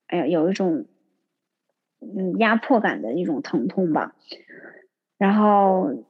[0.09, 0.84] 哎呀，有一种
[2.00, 4.14] 嗯压迫感的一种疼痛吧，
[5.16, 6.04] 然后。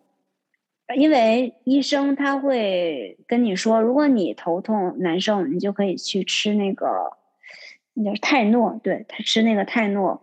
[0.94, 7.16] 因为医生他会跟你说，如果你头痛难受，你就可以去吃那个，
[7.92, 10.22] 那泰诺，对他吃那个泰诺，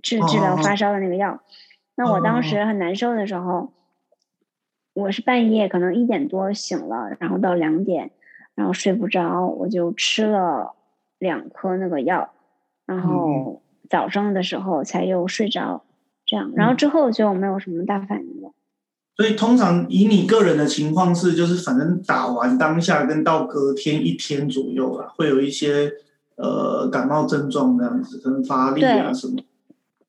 [0.00, 1.42] 治治疗发烧的那个药。
[1.94, 3.74] 那我当时很难受的时候，
[4.94, 8.10] 我是半夜可能一点多醒了，然后到两点，
[8.54, 10.74] 然后睡不着，我就吃了
[11.18, 12.30] 两颗那个药，
[12.86, 15.82] 然后早上的时候才又睡着，
[16.26, 18.52] 这样，然后之后就没有什么大反应了。
[19.14, 25.92] 所以通常以你个人的情况是，就是反正打完当下跟到隔天一天左右啦，会有一些
[26.36, 29.36] 呃感冒症状这样子，可能发力啊什么。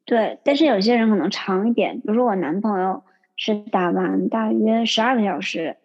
[0.06, 3.04] 对，但是有些人可能长一点，比如说我男朋友
[3.36, 5.78] 是打完大约十二个小时，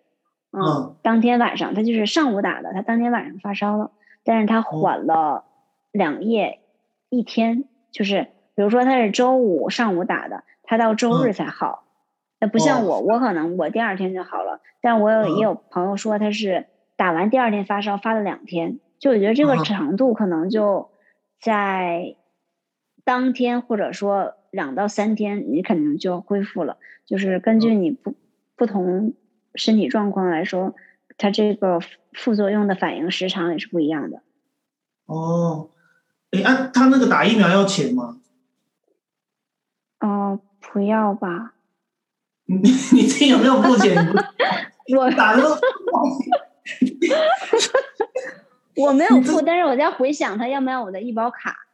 [0.52, 3.90] 嗯，当天晚上他就是上午打的，他当天晚上发烧了，
[4.24, 5.44] 但是他缓了
[5.92, 6.60] 两夜
[7.08, 11.84] 一天，就是比如说他是周五上午打的，他到周日才好。
[12.40, 20.90] 那不像我，我可能我第二天就好了，但我有也有朋友说他是打完第二天发烧发了两天，就我觉得这个长度可能就
[21.40, 22.14] 在
[23.04, 26.78] 当天或者说两到三天，你可能就恢复了。
[27.06, 28.16] 就是根据你不
[28.56, 29.14] 不同
[29.54, 30.74] 身体状况来说，
[31.16, 31.78] 它这个
[32.12, 34.20] 副作用的反应时长也是不一样的。
[35.06, 35.70] 哦，
[36.32, 38.18] 哎，啊，他那个打疫苗要钱吗？
[40.00, 41.54] 哦，不要吧。
[42.50, 43.96] 你你自己有没有付钱？
[44.96, 45.44] 我打了，
[48.74, 51.67] 我没有付，但是我在回想他要不要我的医保卡。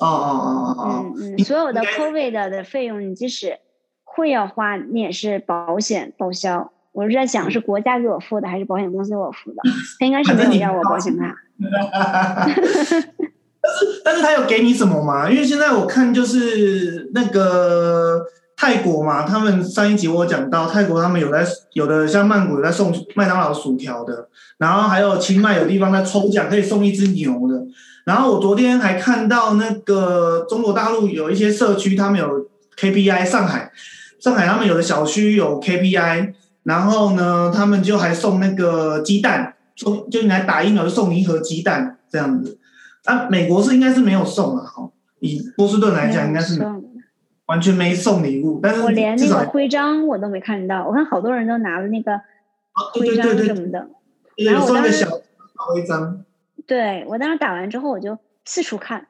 [0.00, 3.58] 哦哦哦哦嗯嗯，所有的 COVID 的费用，你即使
[4.04, 6.72] 会要花，你也是保险报销。
[6.92, 9.56] 我是在想，是国家给我付的，还是保险公司给我付的？
[9.98, 11.34] 他应该是没有要我保险卡。
[12.42, 13.12] 但 是
[14.04, 15.30] 但是他有给你什么吗？
[15.30, 18.20] 因为现在我看就是那个。
[18.56, 24.28] 泰国嘛，他们上一集我讲到泰国，他们有在有的像曼谷有在送麦当劳薯条的，
[24.58, 27.66] 然后还有清迈有地方在抽奖可以送一只牛的，
[28.04, 33.72] 然后我昨天还看到那个中国大陆有一些社区他们有 KPI，上海
[34.20, 36.32] 上海他们有的小区有 KPI，
[36.62, 42.58] 然后呢他们就还送那个鸡蛋，送就你来打疫苗就送你一盒鸡蛋这样子，
[43.04, 44.90] 啊美国是应该是没有送啊，哈，
[45.20, 46.60] 以波士顿来讲应该是。
[47.46, 50.86] 完全没送礼物，但是我连那个徽章我都没看到。
[50.88, 52.18] 我看好多人都拿了那个
[52.94, 53.86] 徽章什么的，
[54.38, 55.06] 然后我当时
[55.54, 56.24] 徽章。
[56.66, 59.06] 对我当时打完之后，我就四处看，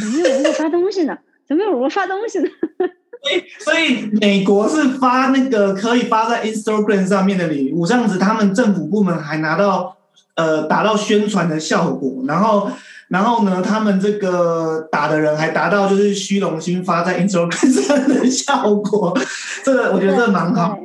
[0.00, 1.16] 怎么有人给我发东西呢？
[1.46, 2.48] 怎么有人发东西呢？
[3.20, 9.96] 所以，所以美国是发那个可以发在 Instagram 上面的礼物，这样子他们政府部门还拿到
[10.34, 12.70] 呃达到宣传的效果，然后。
[13.08, 19.16] 然后呢，他们这个打的人还达到就是虚荣心发在 Instagram 上的效果，
[19.62, 20.76] 这个我觉得这蛮好，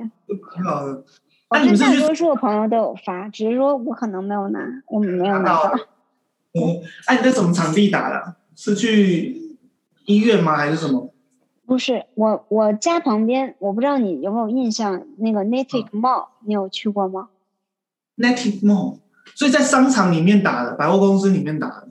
[0.54, 1.04] 蛮好的。
[1.52, 5.76] 我跟大多数朋友都有发，只是说我可能没有拿，我们没有拿到。
[6.54, 8.36] 嗯，哎，你在什么场地打的？
[8.56, 9.58] 是去
[10.06, 10.56] 医院吗？
[10.56, 11.14] 还是什么？
[11.66, 17.28] 不是，我我家旁边，我不知道你有没有印象，那个 Native Mall，你有去过吗
[18.18, 19.00] ？Native Mall，
[19.36, 21.90] 所以在商场里面打的，百货公司里面打的。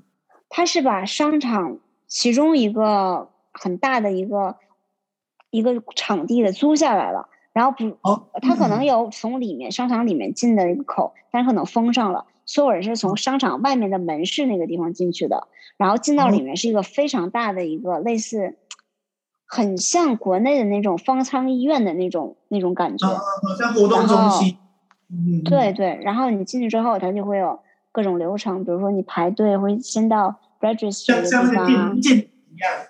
[0.49, 4.57] 他是把商场其中一个很大的一个
[5.51, 7.97] 一个场地的租下来了，然后不，
[8.41, 18.57] 他可能有从里面商场里面进的一个口，但是可能封上了，所有人是从商场外面的门市那个地方进去的，然后进到里面是一个非常大的一个类似，
[19.47, 23.19] 很像国内的那种方舱医院的那种那种感觉，好
[23.59, 24.57] 像活动中心。
[25.45, 27.59] 对对，然后你进去之后，它就会有
[27.91, 32.31] 各种流程，比如说你排队会先到 register 像像健健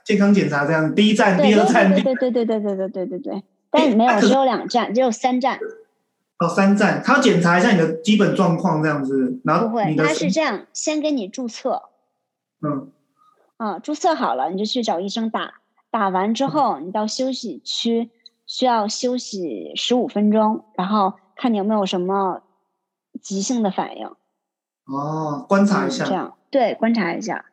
[0.04, 3.42] 健康检查这样，第一站、第二站，对对对对对对对对对对。
[3.70, 5.58] 但没有，只有两站，只有三站。
[6.38, 11.84] 哦，三站，他要检查一下你的基本状况这样子，然后不会，他是这样，先给你注册。
[12.62, 12.90] 嗯。
[13.56, 15.54] 啊，注册好了，你就去找医生打，
[15.90, 18.10] 打完之后你到休息区
[18.46, 21.14] 需要休息十五分钟，然后。
[21.42, 22.42] 看你有没有什么
[23.22, 24.06] 急性的反应
[24.84, 27.46] 哦，观察一下，这样对，观察一下。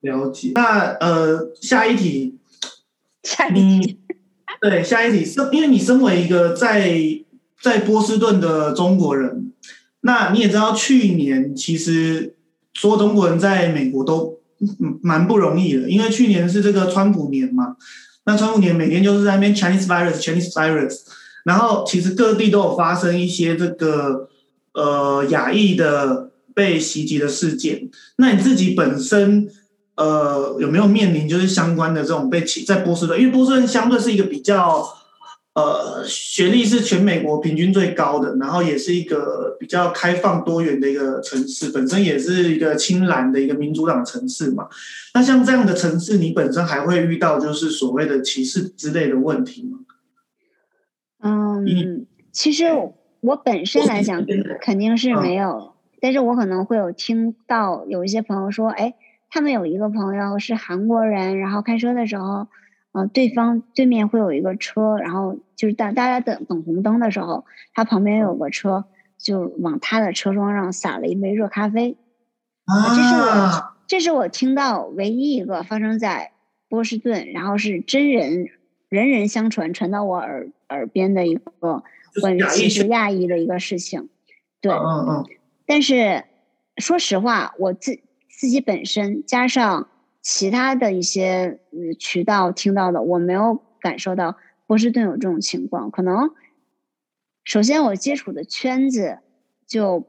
[0.00, 0.52] 了解。
[0.54, 2.38] 那呃，下一题，
[3.24, 4.02] 下一题，
[4.60, 6.98] 对，下一题是，因为你身为一个在
[7.62, 9.52] 在波士顿的中国人，
[10.00, 12.34] 那你也知道，去年其实
[12.74, 14.38] 所有中国人在美国都
[15.02, 17.76] 蛮不容易的，因为去年是这个川普年嘛，
[18.24, 21.00] 那川普年每天就是在那边 Chinese virus，Chinese virus。
[21.44, 24.28] 然后其实各地都有发生一些这个
[24.74, 27.88] 呃亚裔的被袭击的事件。
[28.16, 29.48] 那你自己本身
[29.96, 33.18] 呃有没有面临就是相关的这种被歧在波士顿？
[33.18, 34.86] 因为波士顿相对是一个比较
[35.54, 44.68] 呃学历是全美国平均最高的，然后也是一个比较开放多元的一个城市，本身也是一个青蓝的一个民主党城市嘛。
[45.14, 49.78] 那像这样的城市，你本身还会遇到就是所谓的歧视之类的问题吗？
[51.22, 52.66] 嗯，其实
[53.20, 54.24] 我本身来讲
[54.60, 58.94] 肯定是没有，但是我可能会有听到有一些朋友说，哎，
[59.36, 62.48] 他们有一个朋友是韩国人，然后开车的时候，
[62.92, 68.86] 呃，对方对面会有一个车，然后就是大大家等等红灯的时候，他旁边有个车
[69.18, 71.98] 就往他的车窗上洒了一杯热咖啡，
[72.64, 76.32] 啊，这是我这是我听到唯一一个发生在
[76.70, 78.48] 波士顿，然后是真人。
[78.88, 81.82] 人人相传，传到我耳耳边的一个
[82.22, 84.08] 关于歧视亚裔的一个事情，
[84.60, 85.26] 对，嗯嗯。
[85.66, 86.22] 但是
[86.76, 87.98] 说实话，我自
[88.36, 89.88] 自己本身加上
[90.20, 91.60] 其他的一些
[91.98, 95.90] 渠道听到的，我没有感受到波士顿有这种情况。
[95.90, 96.30] 可能
[97.44, 99.18] 首先我接触的圈子
[99.66, 100.06] 就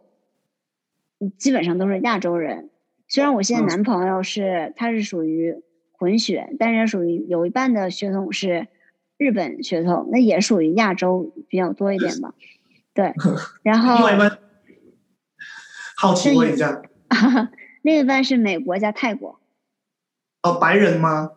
[1.38, 2.70] 基本上都是亚洲人，
[3.08, 5.64] 虽然我现在男朋友是他是属于。
[6.00, 8.68] 混血，但是属于有一半的血统是
[9.18, 12.36] 日本血统，那也属于亚洲比较多一点吧。
[12.94, 13.16] 对，
[13.64, 13.96] 然后
[15.96, 16.84] 好奇问一下，
[17.88, 19.40] 另一半是美国加泰国。
[20.42, 21.32] 哦，白人吗？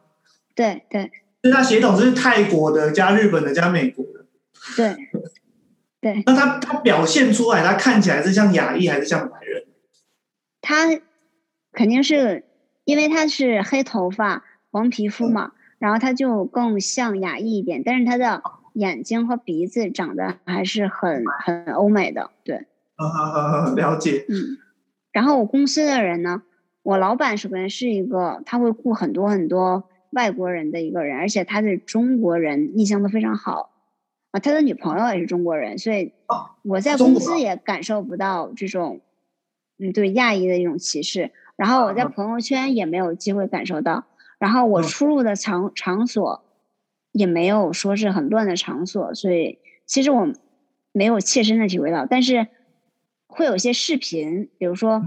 [0.56, 1.12] 对对，
[1.44, 4.26] 是他血统是泰国的加日本的加美国的。
[4.76, 4.96] 对
[6.00, 9.64] 对， 那他他表现出来，他看起来是像亚裔还是像白人？
[10.60, 10.88] 他
[11.70, 12.44] 肯定是
[12.84, 14.44] 因为他是黑头发。
[14.72, 18.40] 黄皮肤嘛，然后他就更像亚裔一点，但是他的
[18.72, 22.66] 眼睛和鼻子长得还是很很欧美的，对。
[22.94, 24.24] 啊，了解。
[24.28, 24.58] 嗯，
[25.12, 26.42] 然后我公司的人呢，
[26.82, 33.70] 我老板首先是一个他会雇很多很多外国人的一个人，而且他对中国人印象都非常好。
[34.30, 36.12] 啊，他的女朋友也是中国人，所以
[36.62, 39.00] 我在公司也感受不到这种
[39.78, 44.04] 嗯对亚裔的一种歧视，然后我在朋友圈也没有机会感受到。
[44.38, 46.44] 然后我出入的场场所
[47.10, 50.32] 也没有说是很乱的场所，所以其实我
[50.92, 52.46] 没有切身的体会到，但是
[53.30, 55.02] 会有一些视频，比如说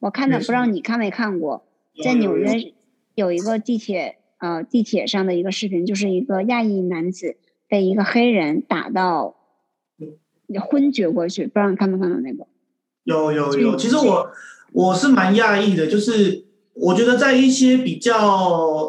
[0.00, 1.66] 我看到不知道你看没看过，
[2.02, 2.72] 在纽约
[3.14, 7.36] 有一个地铁呃地铁上的一个视频，就是一个亚裔男子
[7.68, 9.36] 被一个黑人打到
[10.70, 12.46] 昏厥过去，不知道你看没看到那个？
[13.04, 14.30] 有有有，其实我
[14.72, 16.44] 我是蛮讶异的，就是。
[16.76, 18.18] 我觉得在一些比较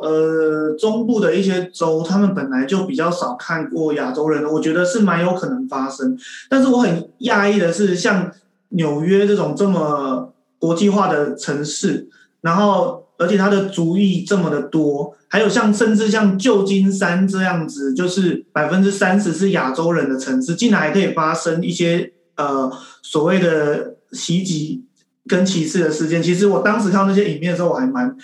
[0.01, 6.17] 呃中部的一些州，他们本来就比较少看过亚洲人的，我觉得是蛮有可能发生。
[6.49, 8.31] 但是我很讶异的是，像
[8.70, 12.07] 纽约这种这么国际化的城市，
[12.41, 24.84] 然后而且它的族裔这么的多，还有像甚至像旧金山这样子，就是百分之三十是亚洲人的城市，竟然还可以发生一些呃所谓的袭击。
[25.28, 28.16] 跟歧视的事件，其实我当时看到那些影片的时候，我还蛮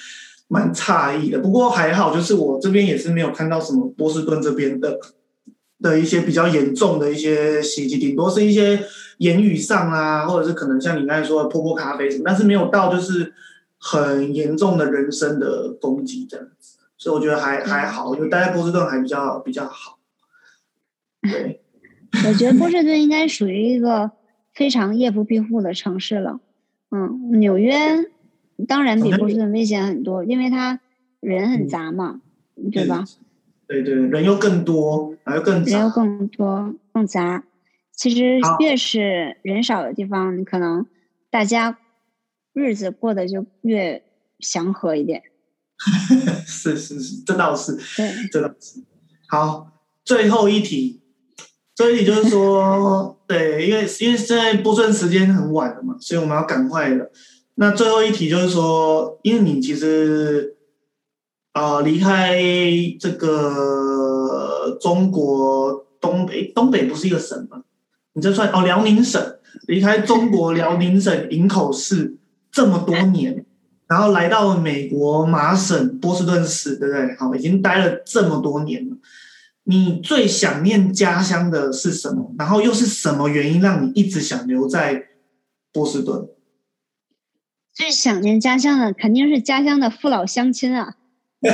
[0.47, 1.39] 蛮诧异的。
[1.39, 4.99] 不过还好，就是我这边也是没有看到什么波士顿这边的
[5.81, 8.83] 的一些比较严重的一些袭击，顶多是一些
[9.21, 13.31] 言语上啊，或者是可能像你刚才说的泼泼咖啡什么，但是没有到就是
[13.77, 16.79] 很严重的人身的攻击这样子。
[16.97, 19.99] 所以我觉得还还好，我觉得待在波士顿还比较比较好。
[21.21, 21.61] 对，
[22.27, 24.09] 我觉得波士顿应该属于一个
[24.53, 26.39] 非常夜不闭户的城市了。
[26.89, 27.77] 嗯，纽约
[28.67, 30.79] 当然比波士顿危险很多，因为它
[31.19, 32.21] 人很杂嘛，
[32.71, 33.05] 对吧？
[33.67, 37.43] 对对，人又更多，然后更人又更多更杂。
[37.95, 40.85] 其实越是人少的地方，你可能
[41.29, 41.77] 大家
[42.53, 44.03] 日子过得就越
[44.39, 45.21] 祥和一点。
[46.45, 48.83] 是是是，这倒是，对，这倒是。
[49.27, 51.01] 好，最后一题，
[51.75, 57.11] 最后一题就是说， 对，因为因为现在播出时间很晚了嘛，所以我们要赶快的。
[57.55, 60.57] 那最后一题就是说，因为你其实。
[61.53, 62.39] 啊，离开
[62.97, 67.61] 这个中国东北，东北不是一个省吗？
[68.13, 69.21] 你这算哦，辽宁省
[69.67, 72.17] 离开中国辽宁省营口市
[72.51, 73.45] 这么多年，
[73.87, 77.15] 然后来到美国麻省波士顿市，对不对？
[77.17, 78.97] 好，已经待了这么多年了。
[79.63, 82.33] 你最想念家乡的是什么？
[82.37, 85.05] 然后又是什么原因让你一直想留在
[85.71, 86.27] 波士顿？
[87.73, 90.95] 最想念家乡的肯定是家乡的父老乡亲啊。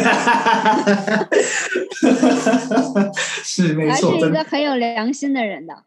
[3.44, 5.84] 是没错，还是一个很有良心的人的。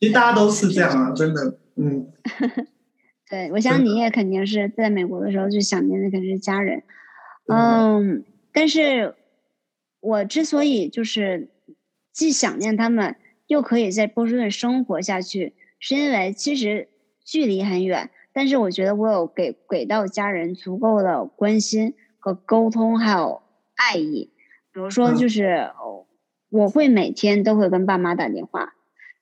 [0.00, 2.12] 其实大家都是这样啊，真的，嗯。
[3.28, 6.82] 对，我想你也肯定是在美国的时候就想念的肯定是家人，
[7.46, 8.24] 嗯。
[8.52, 9.14] 但是，
[10.00, 11.50] 我之所以就是
[12.12, 16.88] 既想念他们，又可以在波士顿生活下去，是因为其实
[17.24, 21.94] 距离很远，但是我觉得我有给给到家人足够的关心。
[22.20, 23.42] 和沟通还有
[23.76, 24.32] 爱意，
[24.72, 25.70] 比如说就是
[26.50, 28.74] 我会每天都会跟爸妈打电话，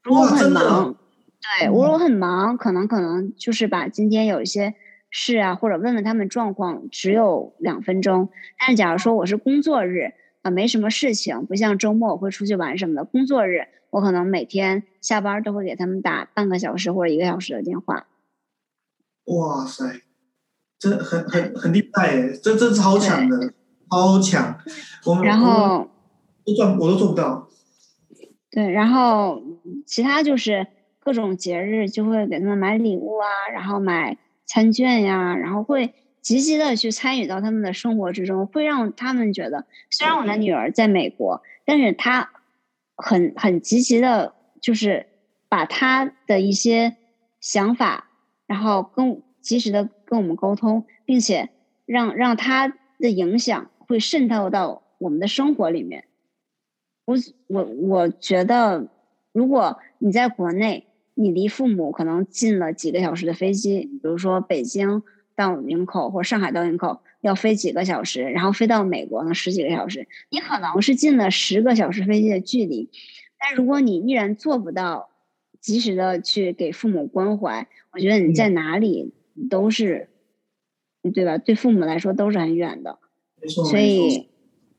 [0.07, 0.95] 如果很忙，
[1.59, 4.75] 对，如果很忙，可能可能就是把今天有一些
[5.11, 8.29] 事啊，或者问问他们状况，只有两分钟。
[8.59, 18.07] 但是假如说我是工作日啊，没什么事情，不像周末我会出去玩什么的，工作日我可能每天下班都会给他们打半个小时或者一个小时的电话。
[19.25, 20.03] 哇塞！
[20.79, 23.53] 这很很很厉害耶，这这超强的，
[23.91, 24.57] 超强。
[25.05, 25.91] 我们然后
[26.45, 27.49] 都做我都做不到。
[28.51, 29.43] 对，然后
[29.87, 30.67] 其他就是
[30.99, 42.31] 各种节日就会给他们买礼物啊，然后买餐券呀，然后会积极的去参与到他们的生活之中，会让他们觉得，虽然我的女儿在美国，但是她
[42.97, 45.07] 很很积极的，就是
[45.49, 46.97] 把她的一些
[47.41, 48.09] 想法，
[48.47, 49.23] 然后跟。
[49.47, 51.51] 及时的跟我们沟通，并且
[51.85, 52.67] 让让她
[52.99, 56.07] 的影响会渗透到我们的生活里面。
[57.05, 57.15] 我
[57.47, 58.89] 我我觉得，
[59.37, 65.03] 如果你在国内，你离父母可能近了几个小时的飞机，比如说北京
[65.35, 72.89] 到营口或上海到营口要飞几个小时，然后飞到美国呢十几个小时，你可能是近了十个小时飞机的距离。
[73.39, 75.11] 但如果你依然做不到
[75.61, 79.13] 及时的去给父母关怀，我觉得你在哪里？
[79.51, 80.09] 都是，
[81.13, 81.37] 对吧？
[81.37, 82.99] 对父母来说都是很远的，
[83.47, 84.31] 所以，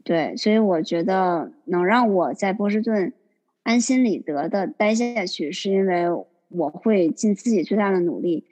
[0.04, 3.14] 对，所以我觉得能让我在波士顿
[3.68, 6.06] 安心理得的待下去，是因为
[6.48, 8.46] 我会尽自己最大的努力，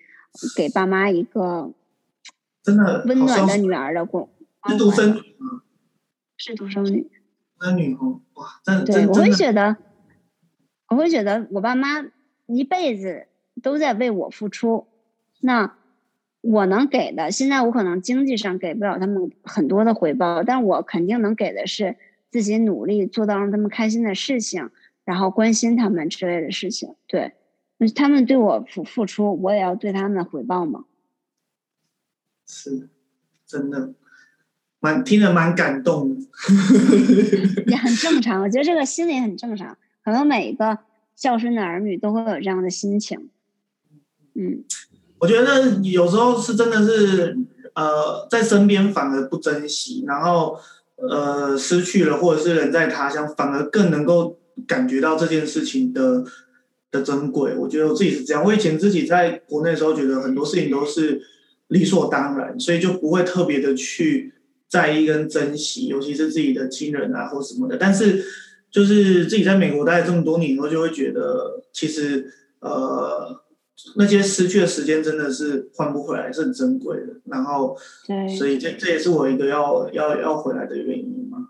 [0.57, 1.71] 给爸妈一个
[2.61, 4.27] 真的温暖的女儿的过。
[4.67, 5.61] 是独生女吗？
[6.35, 7.09] 是独生女。
[7.57, 9.77] 独生女哦，哇，真对，我会觉得，
[10.89, 12.05] 我会觉得我爸妈
[12.47, 13.27] 一辈子
[13.63, 14.85] 都在为我付出，
[15.39, 15.75] 那。
[16.41, 21.95] 我能给的，现在我可能经济上给不了他们很多的回报，但我肯定能给的是
[22.29, 24.69] 自己努力做到让他们开心的事情，
[25.05, 26.95] 然后关心他们之类的事情。
[27.07, 27.33] 对，
[27.95, 30.83] 他们对我付付出，我也要对他们回报嘛。
[32.45, 32.89] 是，
[33.47, 33.93] 真的，
[34.79, 36.21] 蛮听着蛮感动的。
[37.67, 40.79] 也很 正常，我觉得这个心理很正常，可能每一个
[41.15, 43.29] 孝顺的儿女都会有这样的心情。
[44.33, 44.63] 嗯。
[45.17, 47.35] 我觉得有时候是真的是，
[47.73, 50.59] 呃，在身边反而不珍惜，然后
[50.97, 54.37] 呃失去了，或者是人在他乡，反而更能够
[54.67, 56.23] 感觉到这件事情的
[56.91, 57.55] 的珍贵。
[57.55, 61.21] 我觉得我自己是这样，我以前自己在国内的时候，觉得很多事情都是
[61.67, 64.33] 理所当然，所以就不会特别的去
[64.67, 67.77] 在意跟珍惜，尤其是自己的亲人啊或什么的。
[67.77, 68.23] 但是
[68.71, 73.41] 就是自己在美国待了这么多年以后，就会觉得其实呃。
[73.97, 77.07] 那些失去的时间真的是换不回来，是很珍贵的。
[77.25, 77.77] 然后，
[78.07, 81.49] 对，所以这这也是我一个要要要回来的原因嘛。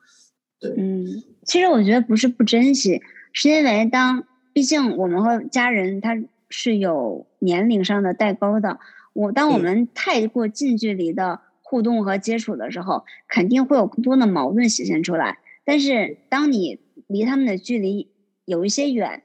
[0.60, 1.06] 对，嗯，
[1.46, 6.18] 其实我觉得不是不珍惜，是因为当毕竟我们和家人他
[6.50, 8.80] 是有年龄上的代沟的。
[9.14, 11.42] 我当我们太过近距离的。
[11.68, 15.40] 互动和接触的时候，肯定会有更多的矛盾显现出来。
[15.66, 18.12] 但是当你离他们的距离
[18.46, 19.24] 有一些远，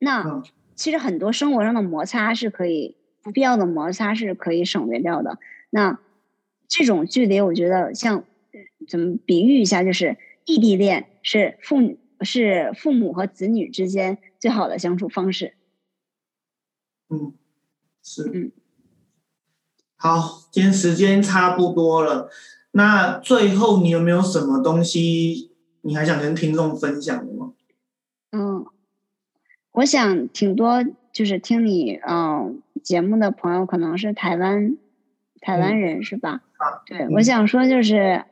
[0.00, 0.42] 那
[0.74, 5.38] 其实很多生活上的摩擦是可以不必要的摩擦是可以省略掉的。
[5.70, 6.00] 那
[6.66, 8.24] 这种距离，我觉得像
[8.88, 10.16] 怎么比喻一下，就是
[10.48, 15.54] 异地恋是父母是父母和子女之间最好的相处方式。
[17.10, 17.34] 嗯，
[18.02, 18.50] 是嗯。
[19.96, 22.30] 好，今天时间差不多了。
[22.70, 27.52] 那最后，你有没有什么东西你还想跟听众分享的吗？
[28.30, 28.64] 嗯，
[29.72, 30.82] 我想挺多，
[31.12, 34.78] 就是听你嗯节目的朋友，可能是台湾
[35.40, 36.42] 台湾人是吧？
[36.56, 38.24] 啊，对，我想说就是，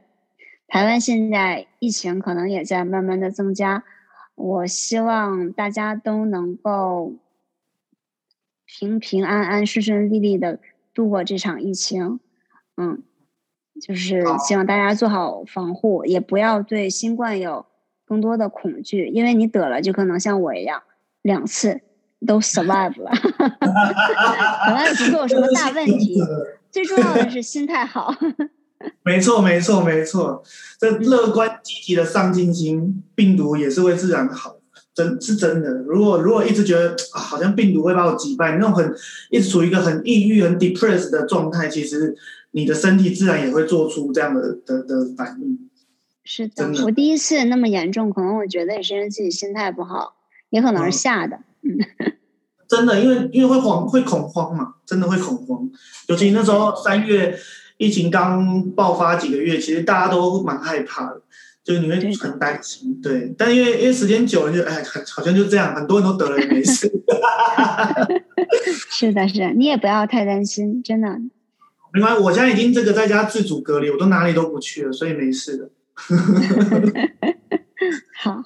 [0.68, 3.84] 台湾现在疫情可能也在慢慢的增加，
[4.34, 7.14] 我希望大家都能够
[8.64, 10.58] 平平安安、顺顺利利的。
[10.94, 12.20] 度过这场疫情，
[12.78, 13.02] 嗯，
[13.82, 17.66] 就是希望大家做好防护，也不要对新冠有
[18.06, 20.82] 更多的恐惧，因为你得了就可能像我一样
[21.20, 21.82] 两次
[22.26, 26.18] 都 survive 了，可能也不会有什么大问题。
[26.72, 28.14] 最重要的是心态好。
[29.04, 30.42] 没错，没错，没错，
[30.78, 34.56] 这乐观积极的上进心，病毒也是会自然好。
[34.94, 35.68] 真是真的。
[35.82, 38.94] 如果如果一直觉得啊，好像病毒会把我击败，那种很
[39.30, 42.16] 一直处于一个很抑郁、很 depressed 的状态，其实
[42.52, 45.68] 你的身体自然也会做出这样的的的反应。
[46.24, 50.14] 是的，我第一次那么严重，可能我觉得也是因为自己心态不好，
[50.48, 51.40] 也可能是吓的。
[51.60, 51.76] 嗯，
[52.66, 55.68] 真的，因为因为会慌，会恐慌嘛，真的会恐慌。
[56.08, 57.38] 尤其那时候三月
[57.76, 61.22] 疫情刚爆发几个月，其实大家都蛮害怕的。
[61.64, 66.88] 就是你会很担心，对，但因为因为时间久了，就哎，好像就这样，很多人都得了也没事。
[68.88, 71.08] 是的，是的，你也不要太担心，真的。
[71.92, 75.68] 没关系，我现在已经这个在家自主隔离，我都哪里都不去了，所以没事的。
[78.22, 78.44] 好，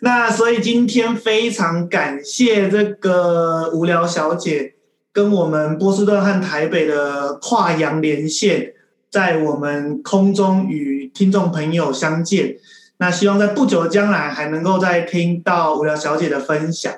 [0.00, 4.73] 那所以今天非常感谢这个无聊小姐
[5.14, 8.72] 跟我们波士顿和台北的跨洋连线。
[9.10, 12.56] 在我们空中与听众朋友相见，
[12.96, 16.92] 那希望在不久的将来还能够再听到无聊小姐的分享。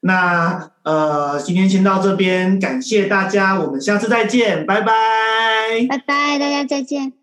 [0.00, 4.92] 那呃，今天先到这边，感谢大家，我们下次再见，拜拜，
[5.88, 7.14] 拜拜，大家再见。